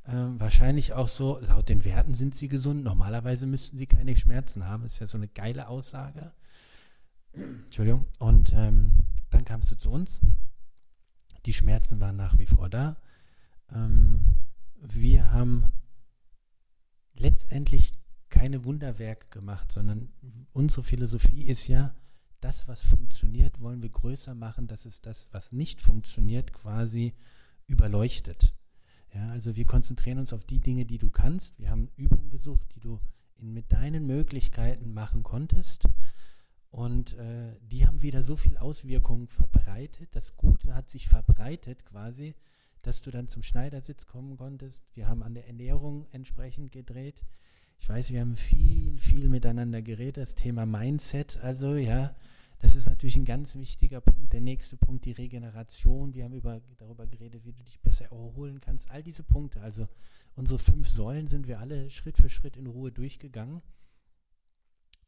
[0.05, 2.83] Ähm, wahrscheinlich auch so, laut den Werten sind sie gesund.
[2.83, 4.85] Normalerweise müssten sie keine Schmerzen haben.
[4.85, 6.31] ist ja so eine geile Aussage.
[7.33, 8.05] Entschuldigung.
[8.17, 10.21] Und ähm, dann kamst du zu uns.
[11.45, 12.97] Die Schmerzen waren nach wie vor da.
[13.71, 14.25] Ähm,
[14.79, 15.71] wir haben
[17.13, 17.93] letztendlich
[18.29, 20.11] keine Wunderwerke gemacht, sondern
[20.51, 21.95] unsere Philosophie ist ja,
[22.39, 27.13] das, was funktioniert, wollen wir größer machen, dass es das, was nicht funktioniert, quasi
[27.65, 28.53] überleuchtet.
[29.13, 31.59] Ja, also wir konzentrieren uns auf die Dinge, die du kannst.
[31.59, 32.99] Wir haben Übungen gesucht, die du
[33.35, 35.85] in, mit deinen Möglichkeiten machen konntest.
[36.69, 40.09] Und äh, die haben wieder so viel Auswirkungen verbreitet.
[40.11, 42.35] Das Gute hat sich verbreitet quasi,
[42.81, 44.83] dass du dann zum Schneidersitz kommen konntest.
[44.93, 47.25] Wir haben an der Ernährung entsprechend gedreht.
[47.79, 50.17] Ich weiß, wir haben viel, viel miteinander geredet.
[50.17, 52.15] Das Thema Mindset, also ja,
[52.59, 54.33] das ist natürlich ein ganz wichtiger Punkt.
[54.33, 56.13] Der nächste Punkt, die Regeneration.
[56.13, 58.89] Wir haben über, darüber geredet, wie du dich besser erholen kannst.
[58.89, 59.87] All diese Punkte, also
[60.35, 63.61] unsere fünf Säulen sind wir alle Schritt für Schritt in Ruhe durchgegangen.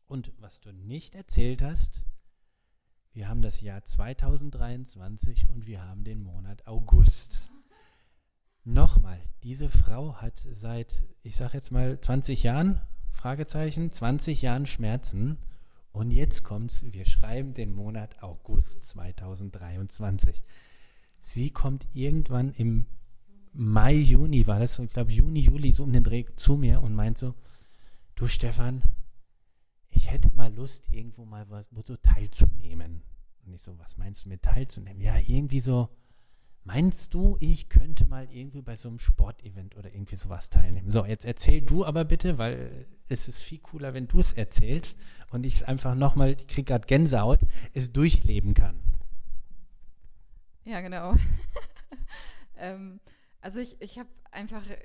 [0.10, 2.02] Und was du nicht erzählt hast,
[3.14, 7.52] wir haben das Jahr 2023 und wir haben den Monat August.
[8.64, 15.38] Nochmal, diese Frau hat seit, ich sage jetzt mal 20 Jahren, Fragezeichen, 20 Jahren Schmerzen
[15.92, 20.44] und jetzt kommt's, wir schreiben den Monat August 2023.
[21.22, 22.88] Sie kommt irgendwann im
[23.54, 26.82] Mai, Juni, war das so, ich glaube Juni, Juli, so um den Dreh zu mir
[26.82, 27.36] und meint so,
[28.16, 28.82] du Stefan,
[30.00, 33.04] ich hätte mal Lust, irgendwo mal was, so teilzunehmen.
[33.46, 35.02] Und ich so, was meinst du mit teilzunehmen?
[35.02, 35.90] Ja, irgendwie so,
[36.66, 40.92] Meinst du, ich könnte mal irgendwie bei so einem Sportevent oder irgendwie sowas teilnehmen?
[40.92, 44.98] So, jetzt erzähl du aber bitte, weil es ist viel cooler, wenn du es erzählst
[45.32, 47.40] und ich es einfach nochmal, ich kriege gerade Gänsehaut,
[47.74, 48.80] es durchleben kann.
[50.64, 51.16] Ja, genau.
[52.58, 53.00] ähm,
[53.42, 54.78] also ich, ich habe einfach äh,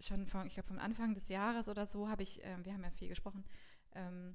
[0.00, 2.84] schon von, ich glaube vom Anfang des Jahres oder so habe ich, äh, wir haben
[2.84, 3.42] ja viel gesprochen,
[3.94, 4.34] ähm,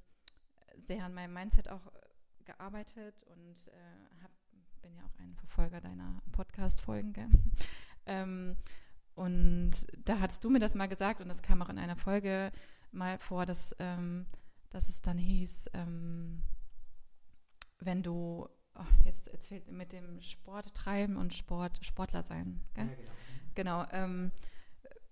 [0.76, 4.34] sehr an meinem Mindset auch äh, gearbeitet und äh, habe
[4.82, 7.52] bin ja auch ein Verfolger deiner Podcast-Folgen,
[8.06, 8.56] ähm,
[9.18, 9.72] und
[10.06, 12.52] da hattest du mir das mal gesagt und das kam auch in einer Folge
[12.92, 14.28] mal vor, dass, ähm,
[14.70, 16.44] dass es dann hieß, ähm,
[17.80, 22.62] wenn du, oh, jetzt erzählt mit dem Sport treiben und Sport, Sportler sein?
[22.78, 23.02] Ja, genau.
[23.56, 24.32] genau ähm,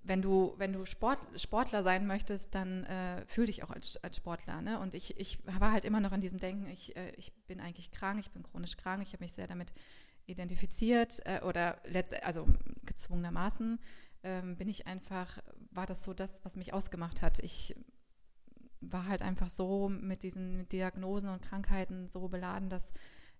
[0.07, 4.17] wenn du, wenn du Sport, Sportler sein möchtest, dann äh, fühl dich auch als, als
[4.17, 4.61] Sportler.
[4.61, 4.79] Ne?
[4.79, 7.91] Und ich, ich war halt immer noch an diesem Denken, ich, äh, ich bin eigentlich
[7.91, 9.73] krank, ich bin chronisch krank, ich habe mich sehr damit
[10.27, 12.47] identifiziert äh, oder letzt, also
[12.83, 13.79] gezwungenermaßen
[14.25, 15.37] ähm, bin ich einfach,
[15.71, 17.39] war das so das, was mich ausgemacht hat.
[17.39, 17.75] Ich
[18.81, 22.91] war halt einfach so mit diesen Diagnosen und Krankheiten so beladen, dass,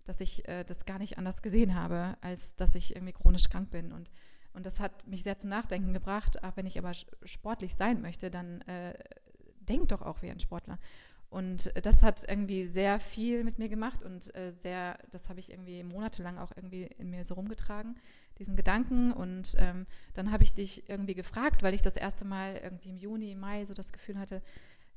[0.04, 3.70] dass ich äh, das gar nicht anders gesehen habe, als dass ich irgendwie chronisch krank
[3.70, 3.92] bin.
[3.92, 4.10] Und
[4.56, 6.42] und das hat mich sehr zum Nachdenken gebracht.
[6.42, 6.92] Ach, wenn ich aber
[7.24, 8.94] sportlich sein möchte, dann äh,
[9.60, 10.78] denk doch auch wie ein Sportler.
[11.28, 15.50] Und das hat irgendwie sehr viel mit mir gemacht und äh, sehr, das habe ich
[15.50, 17.96] irgendwie monatelang auch irgendwie in mir so rumgetragen,
[18.38, 19.12] diesen Gedanken.
[19.12, 22.96] Und ähm, dann habe ich dich irgendwie gefragt, weil ich das erste Mal irgendwie im
[22.96, 24.40] Juni, Mai so das Gefühl hatte,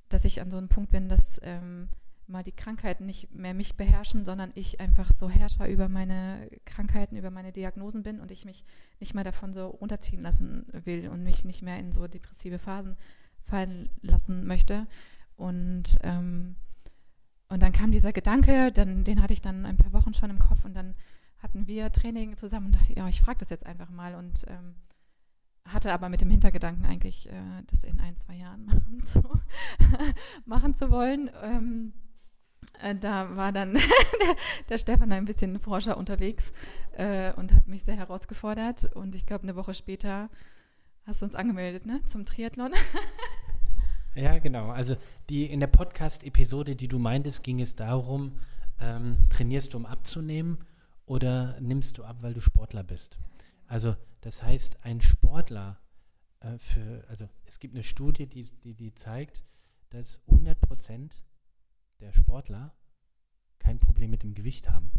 [0.08, 1.90] dass ich an so einem Punkt bin, dass ähm,
[2.30, 7.18] mal die Krankheiten nicht mehr mich beherrschen, sondern ich einfach so Herrscher über meine Krankheiten,
[7.18, 8.64] über meine Diagnosen bin und ich mich
[9.00, 12.96] nicht mehr davon so runterziehen lassen will und mich nicht mehr in so depressive Phasen
[13.42, 14.88] fallen lassen möchte.
[15.36, 16.56] Und, ähm,
[17.50, 20.40] und dann kam dieser Gedanke, dann, den hatte ich dann ein paar Wochen schon im
[20.40, 20.96] Kopf und dann
[21.40, 24.76] hatten wir Training zusammen und dachte, ja, ich frage das jetzt einfach mal und ähm,
[25.66, 29.22] hatte aber mit dem Hintergedanken eigentlich, äh, das in ein, zwei Jahren machen zu,
[30.46, 31.32] machen zu wollen.
[31.42, 32.09] Ähm, äh,
[33.00, 34.36] da war dann der,
[34.70, 36.52] der, Stefan ein bisschen Forscher unterwegs
[36.98, 38.96] äh, und hat mich sehr herausgefordert.
[38.96, 40.30] Und ich glaube, eine Woche später
[41.06, 42.72] hast du uns angemeldet, ne, zum Triathlon.
[44.16, 44.70] ja, genau.
[44.70, 44.96] Also
[45.30, 48.34] die in der Podcast-Episode, die du meintest, ging es darum,
[48.82, 50.60] Ähm, trainierst du, um abzunehmen
[51.06, 53.20] oder nimmst du ab, weil du Sportler bist?
[53.68, 55.80] Also das heißt, ein Sportler
[56.40, 59.44] äh, für, also es gibt eine Studie, die, die, die zeigt,
[59.90, 61.22] dass 100 Prozent
[62.00, 62.74] der Sportler
[63.60, 64.92] kein Problem mit dem Gewicht haben.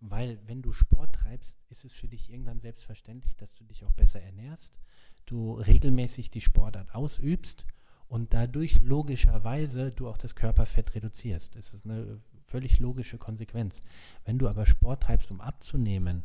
[0.00, 3.92] Weil wenn du Sport treibst, ist es für dich irgendwann selbstverständlich, dass du dich auch
[3.92, 4.78] besser ernährst,
[5.24, 7.66] du regelmäßig die Sportart ausübst
[8.08, 11.56] und dadurch logischerweise du auch das Körperfett reduzierst.
[11.56, 13.82] Das ist eine völlig logische Konsequenz.
[14.24, 16.24] Wenn du aber Sport treibst, um abzunehmen,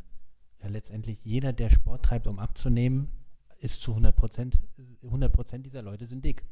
[0.62, 3.08] ja letztendlich jeder, der Sport treibt, um abzunehmen,
[3.60, 4.58] ist zu 100 Prozent,
[5.02, 6.44] 100 Prozent dieser Leute sind dick.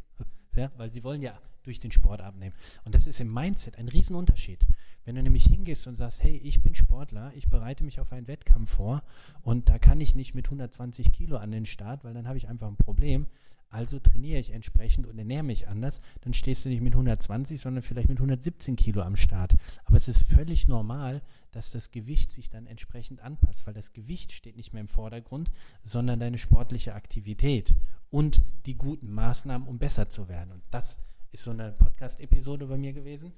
[0.56, 2.54] Ja, weil sie wollen ja durch den Sport abnehmen.
[2.84, 4.66] Und das ist im Mindset ein Riesenunterschied.
[5.04, 8.28] Wenn du nämlich hingehst und sagst, hey, ich bin Sportler, ich bereite mich auf einen
[8.28, 9.02] Wettkampf vor
[9.42, 12.48] und da kann ich nicht mit 120 Kilo an den Start, weil dann habe ich
[12.48, 13.26] einfach ein Problem.
[13.70, 16.00] Also trainiere ich entsprechend und ernähre mich anders.
[16.22, 19.54] Dann stehst du nicht mit 120, sondern vielleicht mit 117 Kilo am Start.
[19.84, 24.32] Aber es ist völlig normal, dass das Gewicht sich dann entsprechend anpasst, weil das Gewicht
[24.32, 25.52] steht nicht mehr im Vordergrund,
[25.84, 27.72] sondern deine sportliche Aktivität
[28.10, 30.50] und die guten Maßnahmen, um besser zu werden.
[30.50, 33.32] Und das ist so eine Podcast-Episode bei mir gewesen.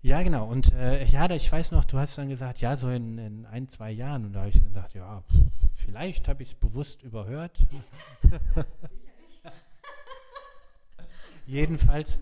[0.00, 0.48] Ja, genau.
[0.48, 3.68] Und äh, ja, ich weiß noch, du hast dann gesagt, ja, so in, in ein,
[3.68, 4.24] zwei Jahren.
[4.24, 5.22] Und da habe ich dann gesagt, ja,
[5.74, 7.58] vielleicht habe ich es bewusst überhört.
[11.46, 12.18] Jedenfalls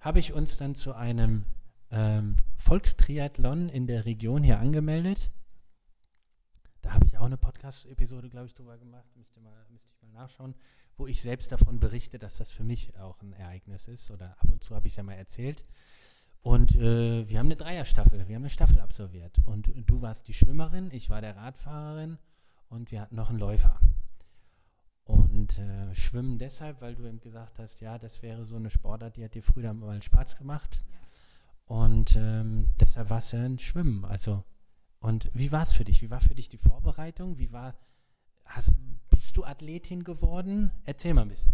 [0.00, 1.44] habe ich uns dann zu einem
[1.90, 5.30] ähm, Volkstriathlon in der Region hier angemeldet.
[6.80, 9.08] Da habe ich auch eine Podcast-Episode, glaube ich, drüber gemacht.
[9.16, 10.54] Müsste, mal, ich mal nachschauen
[10.96, 14.10] wo ich selbst davon berichte, dass das für mich auch ein Ereignis ist.
[14.10, 15.64] Oder ab und zu habe ich es ja mal erzählt.
[16.42, 19.38] Und äh, wir haben eine Dreierstaffel, wir haben eine Staffel absolviert.
[19.44, 22.18] Und du warst die Schwimmerin, ich war der Radfahrerin
[22.68, 23.80] und wir hatten noch einen Läufer.
[25.42, 29.16] Und äh, schwimmen deshalb, weil du eben gesagt hast, ja, das wäre so eine Sportart,
[29.16, 30.84] die hat dir früher mal Spaß gemacht.
[31.64, 34.04] Und ähm, deshalb war es ja ein Schwimmen.
[34.04, 34.44] Also,
[35.00, 36.00] und wie war es für dich?
[36.00, 37.38] Wie war für dich die Vorbereitung?
[37.38, 37.74] Wie war,
[38.44, 38.70] hast,
[39.10, 40.70] bist du Athletin geworden?
[40.84, 41.52] Erzähl mal ein bisschen.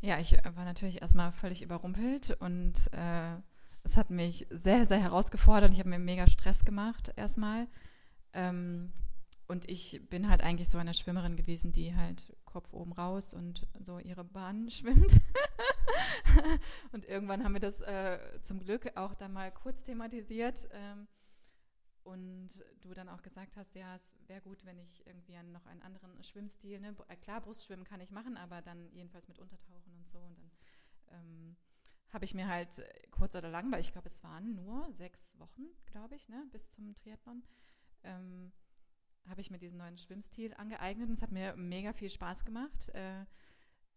[0.00, 3.36] Ja, ich war natürlich erstmal völlig überrumpelt und äh,
[3.82, 5.72] es hat mich sehr, sehr herausgefordert.
[5.72, 7.68] Ich habe mir mega Stress gemacht erstmal.
[8.32, 8.92] Ähm,
[9.50, 13.66] und ich bin halt eigentlich so eine Schwimmerin gewesen, die halt Kopf oben raus und
[13.84, 15.12] so ihre Bahn schwimmt.
[16.92, 20.68] und irgendwann haben wir das äh, zum Glück auch dann mal kurz thematisiert.
[20.72, 21.08] Ähm,
[22.04, 22.48] und
[22.80, 25.82] du dann auch gesagt hast, ja, es wäre gut, wenn ich irgendwie an noch einen
[25.82, 26.94] anderen Schwimmstil, ne?
[27.08, 30.18] Äh, klar, Brustschwimmen kann ich machen, aber dann jedenfalls mit Untertauchen und so.
[30.18, 30.50] Und dann
[31.08, 31.56] ähm,
[32.10, 35.64] habe ich mir halt kurz oder lang, weil ich glaube, es waren nur sechs Wochen,
[35.86, 37.42] glaube ich, ne, bis zum Triathlon,
[38.04, 38.52] ähm,
[39.28, 42.88] habe ich mir diesen neuen Schwimmstil angeeignet und es hat mir mega viel Spaß gemacht.
[42.90, 43.24] Äh,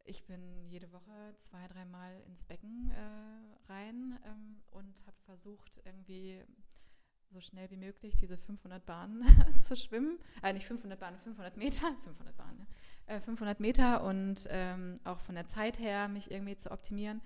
[0.06, 6.44] ich bin jede Woche zwei, dreimal ins Becken äh, rein ähm, und habe versucht, irgendwie
[7.30, 9.26] so schnell wie möglich diese 500 Bahnen
[9.60, 10.20] zu schwimmen.
[10.42, 12.68] Äh, nicht 500 Bahnen, 500 Meter, 500 Bahnen, ne?
[13.08, 17.22] äh, 500 Meter und ähm, auch von der Zeit her mich irgendwie zu optimieren.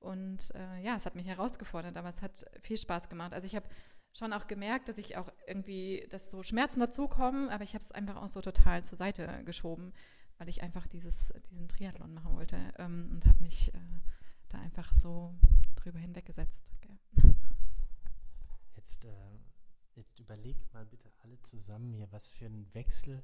[0.00, 3.32] Und äh, ja, es hat mich herausgefordert, aber es hat viel Spaß gemacht.
[3.32, 3.68] Also ich habe
[4.12, 7.92] schon auch gemerkt, dass ich auch irgendwie, dass so Schmerzen dazukommen, aber ich habe es
[7.92, 9.92] einfach auch so total zur Seite geschoben,
[10.38, 13.78] weil ich einfach dieses, diesen Triathlon machen wollte ähm, und habe mich äh,
[14.48, 15.34] da einfach so
[15.76, 16.72] drüber hinweggesetzt.
[16.76, 16.98] Okay.
[18.76, 19.08] Jetzt äh,
[19.98, 23.20] Jetzt überlegt mal bitte alle zusammen hier, was für ein Wechsel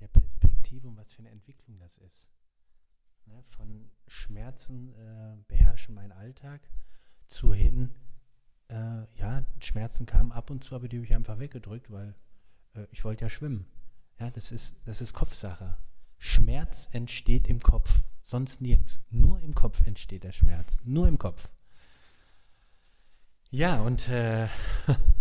[0.00, 2.26] der Perspektive und was für eine Entwicklung das ist.
[3.24, 6.60] Ne, von Schmerzen äh, beherrsche meinen Alltag
[7.26, 7.94] zu hin,
[8.74, 12.14] äh, ja, Schmerzen kamen ab und zu, aber die habe ich einfach weggedrückt, weil
[12.74, 13.66] äh, ich wollte ja schwimmen.
[14.18, 15.76] Ja, das ist, das ist Kopfsache.
[16.18, 19.00] Schmerz entsteht im Kopf, sonst nirgends.
[19.10, 21.52] Nur im Kopf entsteht der Schmerz, nur im Kopf.
[23.50, 24.48] Ja, und äh,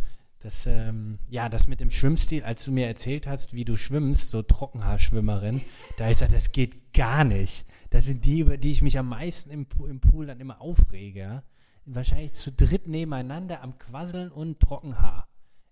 [0.44, 4.30] Das, ähm, ja, das mit dem Schwimmstil, als du mir erzählt hast, wie du schwimmst,
[4.30, 5.62] so Trockenhaarschwimmerin,
[5.98, 7.66] da ist ja, das geht gar nicht.
[7.92, 11.44] Das sind die, über die ich mich am meisten im, im Pool dann immer aufrege.
[11.86, 15.28] Wahrscheinlich zu dritt nebeneinander am Quasseln und Trockenhaar.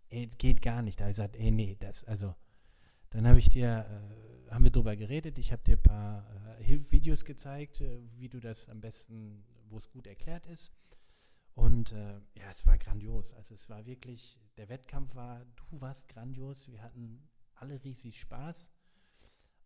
[0.09, 0.99] Ey, geht gar nicht.
[0.99, 2.35] Da habe ich gesagt, ey, nee, das, also,
[3.11, 6.63] dann habe ich dir, äh, haben wir drüber geredet, ich habe dir ein paar äh,
[6.63, 10.73] Hilfvideos gezeigt, äh, wie du das am besten, wo es gut erklärt ist.
[11.53, 13.33] Und äh, ja, es war grandios.
[13.33, 16.67] Also es war wirklich, der Wettkampf war, du warst grandios.
[16.69, 18.69] Wir hatten alle riesig Spaß.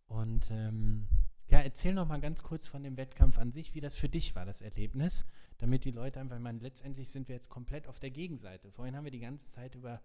[0.07, 1.07] Und ähm,
[1.47, 4.35] ja, erzähl noch mal ganz kurz von dem Wettkampf an sich, wie das für dich
[4.35, 5.25] war, das Erlebnis,
[5.57, 8.71] damit die Leute einfach, ich meine, letztendlich sind wir jetzt komplett auf der Gegenseite.
[8.71, 10.01] Vorhin haben wir die ganze Zeit über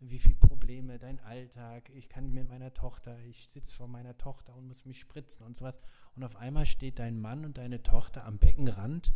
[0.00, 4.54] wie viele Probleme, dein Alltag, ich kann mit meiner Tochter, ich sitze vor meiner Tochter
[4.54, 5.78] und muss mich spritzen und sowas.
[6.16, 9.14] Und auf einmal steht dein Mann und deine Tochter am Beckenrand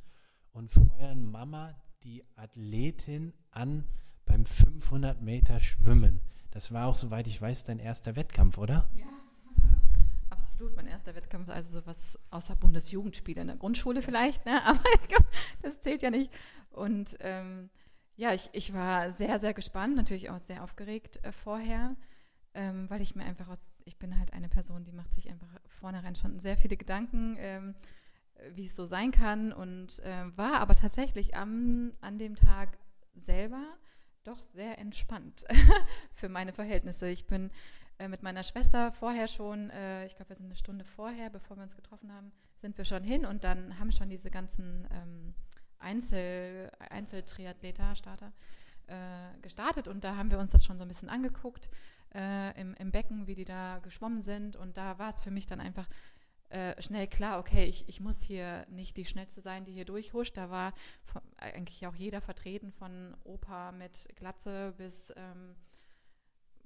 [0.52, 3.84] und feuern Mama die Athletin an
[4.24, 6.20] beim 500 Meter Schwimmen.
[6.50, 8.88] Das war auch, soweit ich weiß, dein erster Wettkampf, oder?
[8.96, 9.15] Ja.
[10.36, 14.62] Absolut, mein erster Wettkampf, also sowas außer Bundesjugendspiele in der Grundschule vielleicht, ne?
[14.66, 15.24] aber glaub,
[15.62, 16.30] das zählt ja nicht.
[16.70, 17.70] Und ähm,
[18.16, 21.96] ja, ich, ich war sehr, sehr gespannt, natürlich auch sehr aufgeregt äh, vorher,
[22.52, 25.48] ähm, weil ich mir einfach aus, ich bin halt eine Person, die macht sich einfach
[25.68, 27.74] vornherein schon sehr viele Gedanken, ähm,
[28.54, 32.76] wie es so sein kann und äh, war aber tatsächlich am, an dem Tag
[33.14, 33.64] selber
[34.24, 35.46] doch sehr entspannt
[36.12, 37.08] für meine Verhältnisse.
[37.08, 37.50] Ich bin
[37.98, 41.56] äh, mit meiner Schwester vorher schon, äh, ich glaube, wir sind eine Stunde vorher, bevor
[41.56, 45.34] wir uns getroffen haben, sind wir schon hin und dann haben schon diese ganzen ähm,
[45.78, 48.32] Einzel, Einzeltriathleter, Starter,
[48.86, 51.70] äh, gestartet und da haben wir uns das schon so ein bisschen angeguckt
[52.14, 55.46] äh, im, im Becken, wie die da geschwommen sind und da war es für mich
[55.46, 55.88] dann einfach
[56.48, 60.36] äh, schnell klar, okay, ich, ich muss hier nicht die Schnellste sein, die hier durchhuscht.
[60.36, 65.56] Da war von, eigentlich auch jeder vertreten, von Opa mit Glatze bis, ähm,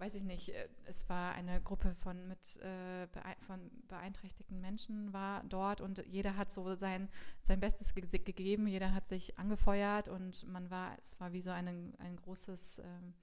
[0.00, 3.06] weiß ich nicht, äh, es war eine Gruppe von, mit, äh,
[3.40, 7.08] von beeinträchtigten Menschen war dort und jeder hat so sein,
[7.42, 11.50] sein Bestes ge gegeben, jeder hat sich angefeuert und man war, es war wie so
[11.50, 12.78] eine, ein großes...
[12.78, 13.14] Ähm,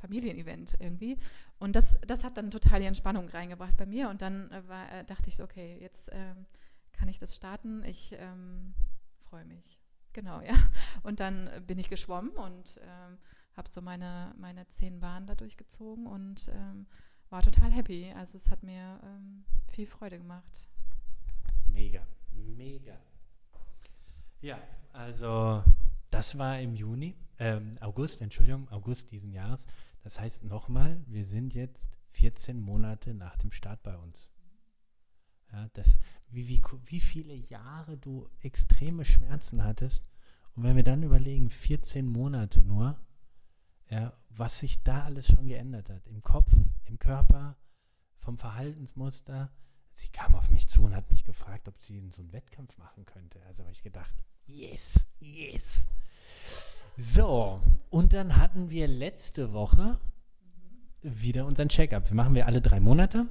[0.00, 1.18] Familienevent irgendwie.
[1.58, 4.08] Und das, das hat dann total die Entspannung reingebracht bei mir.
[4.08, 6.46] Und dann äh, war, äh, dachte ich so, okay, jetzt ähm,
[6.92, 7.84] kann ich das starten.
[7.84, 8.74] Ich ähm,
[9.18, 9.78] freue mich.
[10.12, 10.54] Genau, ja.
[11.02, 13.18] Und dann bin ich geschwommen und ähm,
[13.60, 16.86] habe so meine, meine zehn Bahnen da durchgezogen und ähm,
[17.28, 18.10] war total happy.
[18.16, 20.66] Also es hat mir ähm, viel Freude gemacht.
[21.68, 22.00] Mega,
[22.32, 22.98] mega.
[24.40, 24.58] Ja,
[24.94, 25.62] also
[26.10, 29.66] das war im Juni, ähm, August, Entschuldigung, August diesen Jahres.
[30.02, 34.30] Das heißt nochmal, wir sind jetzt 14 Monate nach dem Start bei uns.
[35.52, 35.96] Ja, das,
[36.30, 40.02] wie, wie, wie viele Jahre du extreme Schmerzen hattest.
[40.54, 42.98] Und wenn wir dann überlegen, 14 Monate nur,
[43.90, 46.06] ja, was sich da alles schon geändert hat.
[46.06, 46.52] Im Kopf,
[46.84, 47.56] im Körper,
[48.16, 49.50] vom Verhaltensmuster.
[49.92, 53.04] Sie kam auf mich zu und hat mich gefragt, ob sie so einen Wettkampf machen
[53.04, 53.44] könnte.
[53.46, 54.14] Also habe ich gedacht,
[54.46, 55.86] yes, yes.
[56.96, 59.98] So, und dann hatten wir letzte Woche
[61.02, 62.10] wieder unseren Check-up.
[62.10, 63.26] Wir machen wir alle drei Monate.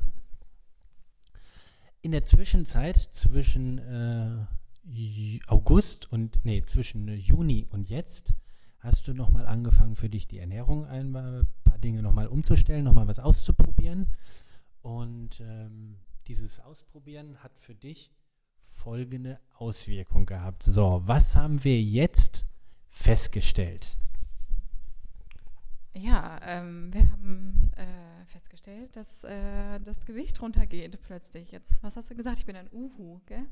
[2.02, 8.34] In der Zwischenzeit zwischen äh, August und, nee, zwischen Juni und jetzt
[8.80, 11.12] hast du nochmal angefangen für dich die Ernährung ein
[11.64, 14.08] paar Dinge nochmal umzustellen, nochmal was auszuprobieren.
[14.82, 18.12] Und ähm, dieses Ausprobieren hat für dich
[18.62, 20.64] folgende Auswirkung gehabt.
[20.64, 22.46] So, was haben wir jetzt
[22.90, 23.98] festgestellt?
[25.96, 31.52] Ja, ähm, wir haben äh, festgestellt, dass äh, das Gewicht runtergeht plötzlich.
[31.52, 32.38] Jetzt, was hast du gesagt?
[32.40, 33.46] Ich bin ein Uhu, gell?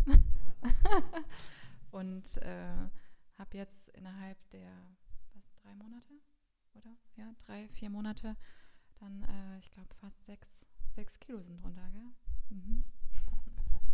[1.91, 2.89] Und äh,
[3.37, 4.71] habe jetzt innerhalb der
[5.67, 6.08] drei Monate,
[6.75, 6.95] oder?
[7.17, 8.36] Ja, drei, vier Monate,
[8.99, 12.58] dann, äh, ich glaube, fast sechs, sechs Kilo sind runter, gell?
[12.58, 12.84] Mhm.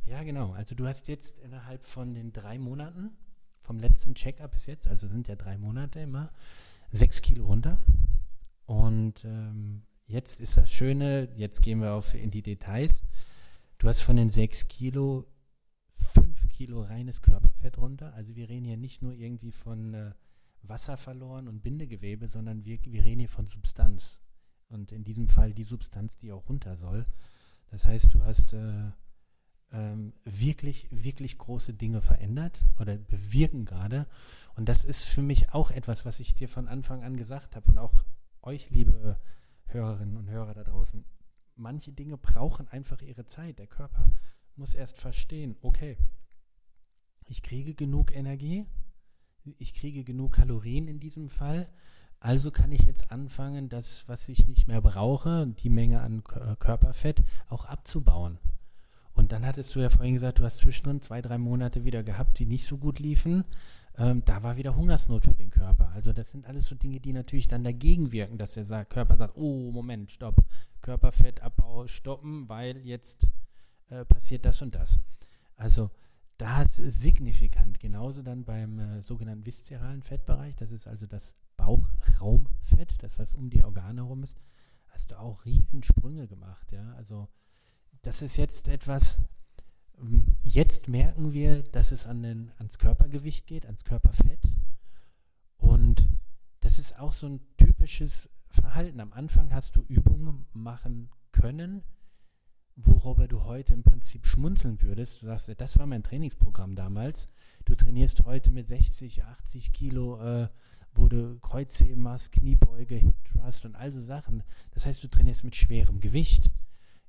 [0.06, 0.52] Ja, genau.
[0.52, 3.16] Also du hast jetzt innerhalb von den drei Monaten
[3.58, 6.34] vom letzten Check-up bis jetzt, also sind ja drei Monate immer,
[6.92, 7.80] sechs Kilo runter.
[8.66, 13.02] Und ähm, jetzt ist das Schöne, jetzt gehen wir auf in die Details.
[13.78, 15.26] Du hast von den sechs Kilo
[15.94, 18.14] fünf Kilo reines Körperfett runter.
[18.14, 20.12] Also wir reden hier nicht nur irgendwie von äh,
[20.64, 24.22] Wasser verloren und Bindegewebe, sondern wir, wir reden hier von Substanz.
[24.70, 27.06] Und in diesem Fall die Substanz, die auch runter soll.
[27.70, 28.92] Das heißt, du hast äh,
[29.72, 34.08] ähm, wirklich, wirklich große Dinge verändert oder bewirken gerade.
[34.56, 37.72] Und das ist für mich auch etwas, was ich dir von Anfang an gesagt habe
[37.72, 38.06] und auch
[38.42, 39.20] euch, liebe
[39.66, 41.06] Hörerinnen und Hörer da draußen.
[41.56, 43.60] Manche Dinge brauchen einfach ihre Zeit.
[43.60, 44.06] Der Körper
[44.56, 45.98] muss erst verstehen, okay,
[47.28, 48.66] ich kriege genug Energie,
[49.58, 51.68] ich kriege genug Kalorien in diesem Fall,
[52.20, 57.22] also kann ich jetzt anfangen, das, was ich nicht mehr brauche, die Menge an Körperfett,
[57.50, 58.38] auch abzubauen.
[59.14, 62.40] Und dann hattest du ja vorhin gesagt, du hast zwischendrin zwei, drei Monate wieder gehabt,
[62.40, 63.44] die nicht so gut liefen.
[63.98, 65.92] Ähm, da war wieder Hungersnot für den Körper.
[65.94, 69.36] Also das sind alles so Dinge, die natürlich dann dagegen wirken, dass der Körper sagt,
[69.36, 70.38] oh Moment, stopp,
[70.82, 73.28] Körperfettabbau stoppen, weil jetzt
[73.90, 74.98] äh, passiert das und das.
[75.58, 75.92] Also
[76.44, 83.02] da ist signifikant, genauso dann beim äh, sogenannten viszeralen Fettbereich, das ist also das Bauchraumfett,
[83.02, 84.42] das was um die Organe herum ist,
[84.90, 87.30] hast du auch Riesensprünge gemacht, ja, also
[88.02, 89.20] das ist jetzt etwas,
[89.98, 94.42] ähm, jetzt merken wir, dass es an den, ans Körpergewicht geht, ans Körperfett.
[95.56, 96.10] Und
[96.60, 99.00] das ist auch so ein typisches Verhalten.
[99.00, 101.84] Am Anfang hast du Übungen machen können,
[102.76, 105.22] worüber du heute im Prinzip schmunzeln würdest.
[105.22, 107.30] Du sagst, das war mein Trainingsprogramm damals.
[107.66, 110.48] Du trainierst heute mit 60, 80 Kilo äh,
[110.96, 114.44] wo du Kreuzheben machst, Kniebeuge, Hip Thrust und all so Sachen.
[114.72, 116.52] Das heißt, du trainierst mit schwerem Gewicht.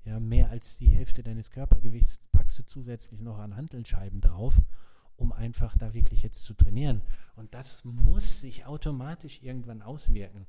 [0.05, 4.61] Ja, mehr als die Hälfte deines Körpergewichts packst du zusätzlich noch an Hantelscheiben drauf,
[5.17, 7.01] um einfach da wirklich jetzt zu trainieren.
[7.37, 10.47] Und das muss sich automatisch irgendwann auswirken.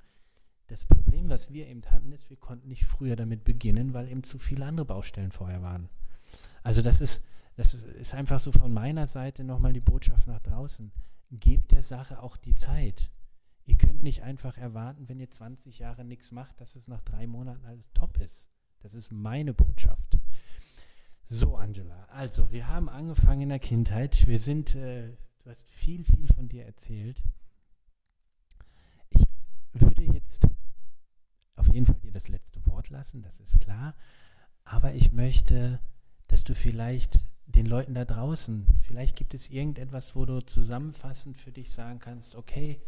[0.68, 4.24] Das Problem, was wir eben hatten, ist, wir konnten nicht früher damit beginnen, weil eben
[4.24, 5.90] zu viele andere Baustellen vorher waren.
[6.64, 7.24] Also das ist,
[7.56, 10.92] das ist einfach so von meiner Seite nochmal die Botschaft nach draußen.
[11.32, 13.12] Gebt der Sache auch die Zeit.
[13.66, 17.28] Ihr könnt nicht einfach erwarten, wenn ihr 20 Jahre nichts macht, dass es nach drei
[17.28, 18.48] Monaten alles top ist.
[18.80, 20.18] Das ist meine Botschaft.
[21.28, 24.28] So, Angela, also wir haben angefangen in der Kindheit.
[24.28, 25.10] Wir sind, äh,
[25.40, 27.22] du hast viel, viel von dir erzählt.
[29.10, 30.48] Ich würde jetzt
[31.56, 33.96] auf jeden Fall dir das letzte Wort lassen, das ist klar.
[34.64, 35.80] Aber ich möchte,
[36.28, 41.52] dass du vielleicht den Leuten da draußen, vielleicht gibt es irgendetwas, wo du zusammenfassend für
[41.52, 42.82] dich sagen kannst, okay,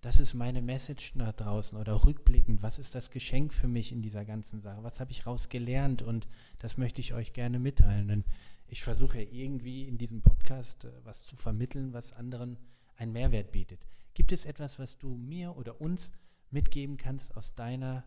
[0.00, 4.02] das ist meine Message nach draußen oder rückblickend, was ist das Geschenk für mich in
[4.02, 6.26] dieser ganzen Sache, was habe ich rausgelernt und
[6.58, 8.08] das möchte ich euch gerne mitteilen.
[8.08, 8.24] Denn
[8.66, 12.56] ich versuche ja irgendwie in diesem Podcast äh, was zu vermitteln, was anderen
[12.96, 13.86] einen Mehrwert bietet.
[14.14, 16.12] Gibt es etwas, was du mir oder uns
[16.50, 18.04] mitgeben kannst aus deiner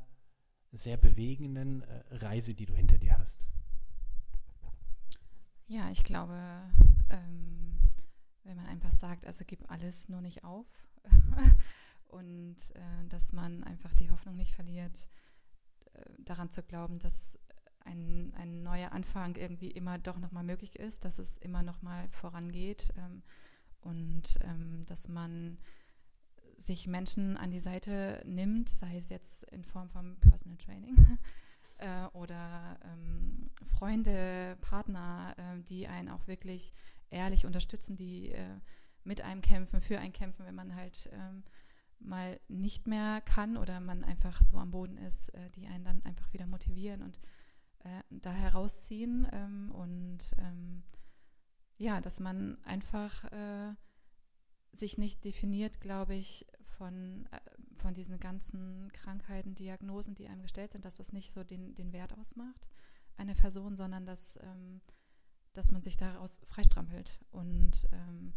[0.71, 3.45] sehr bewegenden äh, Reise, die du hinter dir hast?
[5.67, 6.37] Ja, ich glaube,
[7.09, 7.79] ähm,
[8.43, 10.67] wenn man einfach sagt, also gib alles nur nicht auf,
[12.07, 15.07] und äh, dass man einfach die Hoffnung nicht verliert,
[15.93, 17.39] äh, daran zu glauben, dass
[17.85, 22.93] ein, ein neuer Anfang irgendwie immer doch nochmal möglich ist, dass es immer nochmal vorangeht
[22.97, 23.23] ähm,
[23.81, 25.57] und ähm, dass man
[26.65, 30.95] sich Menschen an die Seite nimmt, sei es jetzt in Form von Personal Training
[31.77, 36.73] äh, oder ähm, Freunde, Partner, äh, die einen auch wirklich
[37.09, 38.59] ehrlich unterstützen, die äh,
[39.03, 41.43] mit einem kämpfen, für einen kämpfen, wenn man halt ähm,
[41.99, 46.05] mal nicht mehr kann oder man einfach so am Boden ist, äh, die einen dann
[46.05, 47.19] einfach wieder motivieren und
[47.83, 50.83] äh, da herausziehen ähm, und ähm,
[51.77, 53.73] ja, dass man einfach äh,
[54.73, 56.45] sich nicht definiert, glaube ich,
[56.77, 57.39] von, äh,
[57.75, 61.93] von diesen ganzen Krankheiten, Diagnosen, die einem gestellt sind, dass das nicht so den, den
[61.93, 62.67] Wert ausmacht,
[63.17, 64.81] eine Person, sondern dass, ähm,
[65.53, 68.33] dass man sich daraus freistrampelt und ähm,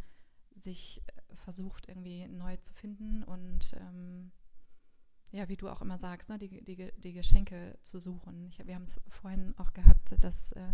[0.54, 4.32] sich äh, versucht, irgendwie neu zu finden und ähm,
[5.32, 8.46] ja, wie du auch immer sagst, ne, die, die, die Geschenke zu suchen.
[8.46, 10.72] Ich, wir haben es vorhin auch gehabt, dass äh,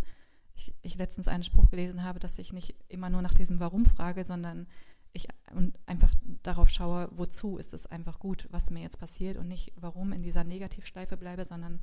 [0.55, 3.85] ich, ich, letztens einen Spruch gelesen habe, dass ich nicht immer nur nach diesem Warum
[3.85, 4.67] frage, sondern
[5.13, 6.11] ich und einfach
[6.41, 10.23] darauf schaue, wozu ist es einfach gut, was mir jetzt passiert und nicht warum in
[10.23, 11.81] dieser Negativschleife bleibe, sondern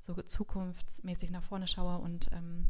[0.00, 2.66] so zukunftsmäßig nach vorne schaue und ähm,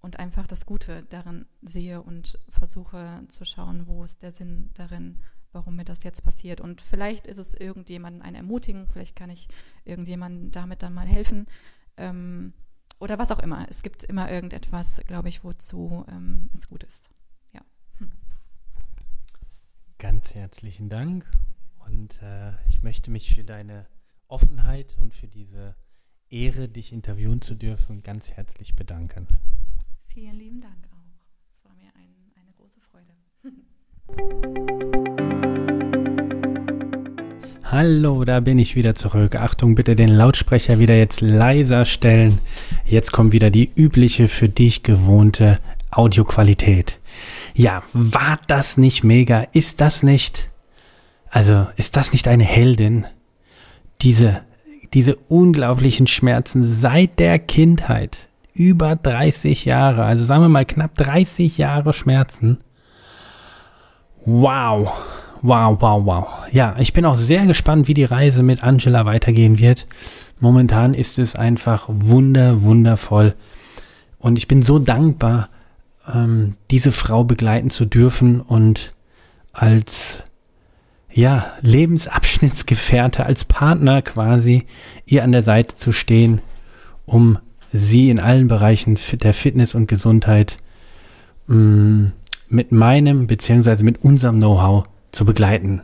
[0.00, 5.20] und einfach das Gute darin sehe und versuche zu schauen, wo ist der Sinn darin,
[5.52, 6.60] warum mir das jetzt passiert.
[6.60, 9.48] Und vielleicht ist es irgendjemandem eine Ermutigung, vielleicht kann ich
[9.84, 11.46] irgendjemandem damit dann mal helfen
[11.96, 12.52] ähm,
[13.00, 13.66] oder was auch immer.
[13.68, 17.10] Es gibt immer irgendetwas, glaube ich, wozu ähm, es gut ist.
[20.00, 21.26] Ganz herzlichen Dank
[21.88, 23.86] und äh, ich möchte mich für deine
[24.28, 25.74] Offenheit und für diese
[26.30, 29.26] Ehre, dich interviewen zu dürfen, ganz herzlich bedanken.
[30.06, 31.10] Vielen lieben Dank auch.
[31.52, 33.10] Es war mir ein, eine große Freude.
[37.64, 39.34] Hallo, da bin ich wieder zurück.
[39.34, 42.38] Achtung, bitte den Lautsprecher wieder jetzt leiser stellen.
[42.84, 45.58] Jetzt kommt wieder die übliche für dich gewohnte
[45.90, 47.00] Audioqualität.
[47.58, 49.40] Ja, war das nicht mega?
[49.52, 50.48] Ist das nicht?
[51.28, 53.04] Also, ist das nicht eine Heldin?
[54.00, 54.42] Diese,
[54.94, 61.58] diese unglaublichen Schmerzen seit der Kindheit über 30 Jahre, also sagen wir mal knapp 30
[61.58, 62.58] Jahre Schmerzen.
[64.24, 64.92] Wow,
[65.42, 66.28] wow, wow, wow.
[66.52, 69.88] Ja, ich bin auch sehr gespannt, wie die Reise mit Angela weitergehen wird.
[70.38, 73.34] Momentan ist es einfach wunder, wundervoll.
[74.20, 75.48] Und ich bin so dankbar,
[76.12, 78.92] ähm, diese Frau begleiten zu dürfen und
[79.52, 80.24] als
[81.10, 84.64] ja, Lebensabschnittsgefährte, als Partner quasi
[85.06, 86.40] ihr an der Seite zu stehen,
[87.06, 87.38] um
[87.72, 90.58] sie in allen Bereichen der Fitness und Gesundheit
[91.46, 92.12] mh, mm,
[92.50, 95.82] mit meinem beziehungsweise mit unserem Know-how zu begleiten.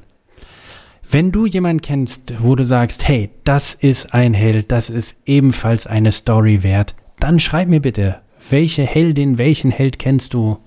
[1.10, 5.86] Wenn du jemanden kennst, wo du sagst, hey, das ist ein Held, das ist ebenfalls
[5.86, 8.20] eine Story wert, dann schreib mir bitte,
[8.50, 10.58] welche Heldin, welchen Held kennst du?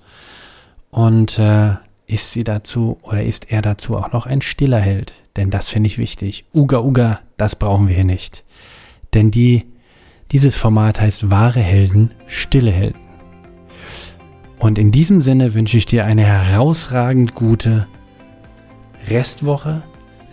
[0.90, 1.74] Und äh,
[2.06, 5.12] ist sie dazu oder ist er dazu auch noch ein stiller Held?
[5.36, 6.44] Denn das finde ich wichtig.
[6.54, 8.44] Uga Uga, das brauchen wir hier nicht.
[9.14, 9.64] Denn die
[10.32, 13.00] dieses Format heißt Wahre Helden, stille Helden.
[14.58, 17.86] Und in diesem Sinne wünsche ich dir eine herausragend gute
[19.08, 19.84] Restwoche.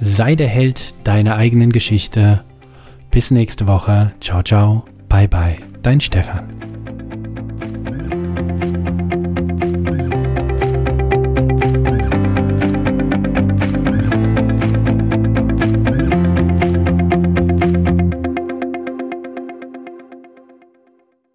[0.02, 2.44] Sei der Held deiner eigenen Geschichte.
[3.12, 4.12] Bis nächste Woche.
[4.20, 4.84] Ciao, ciao.
[5.08, 5.58] Bye, bye.
[5.82, 6.75] Dein Stefan.
[8.36, 8.65] Bye.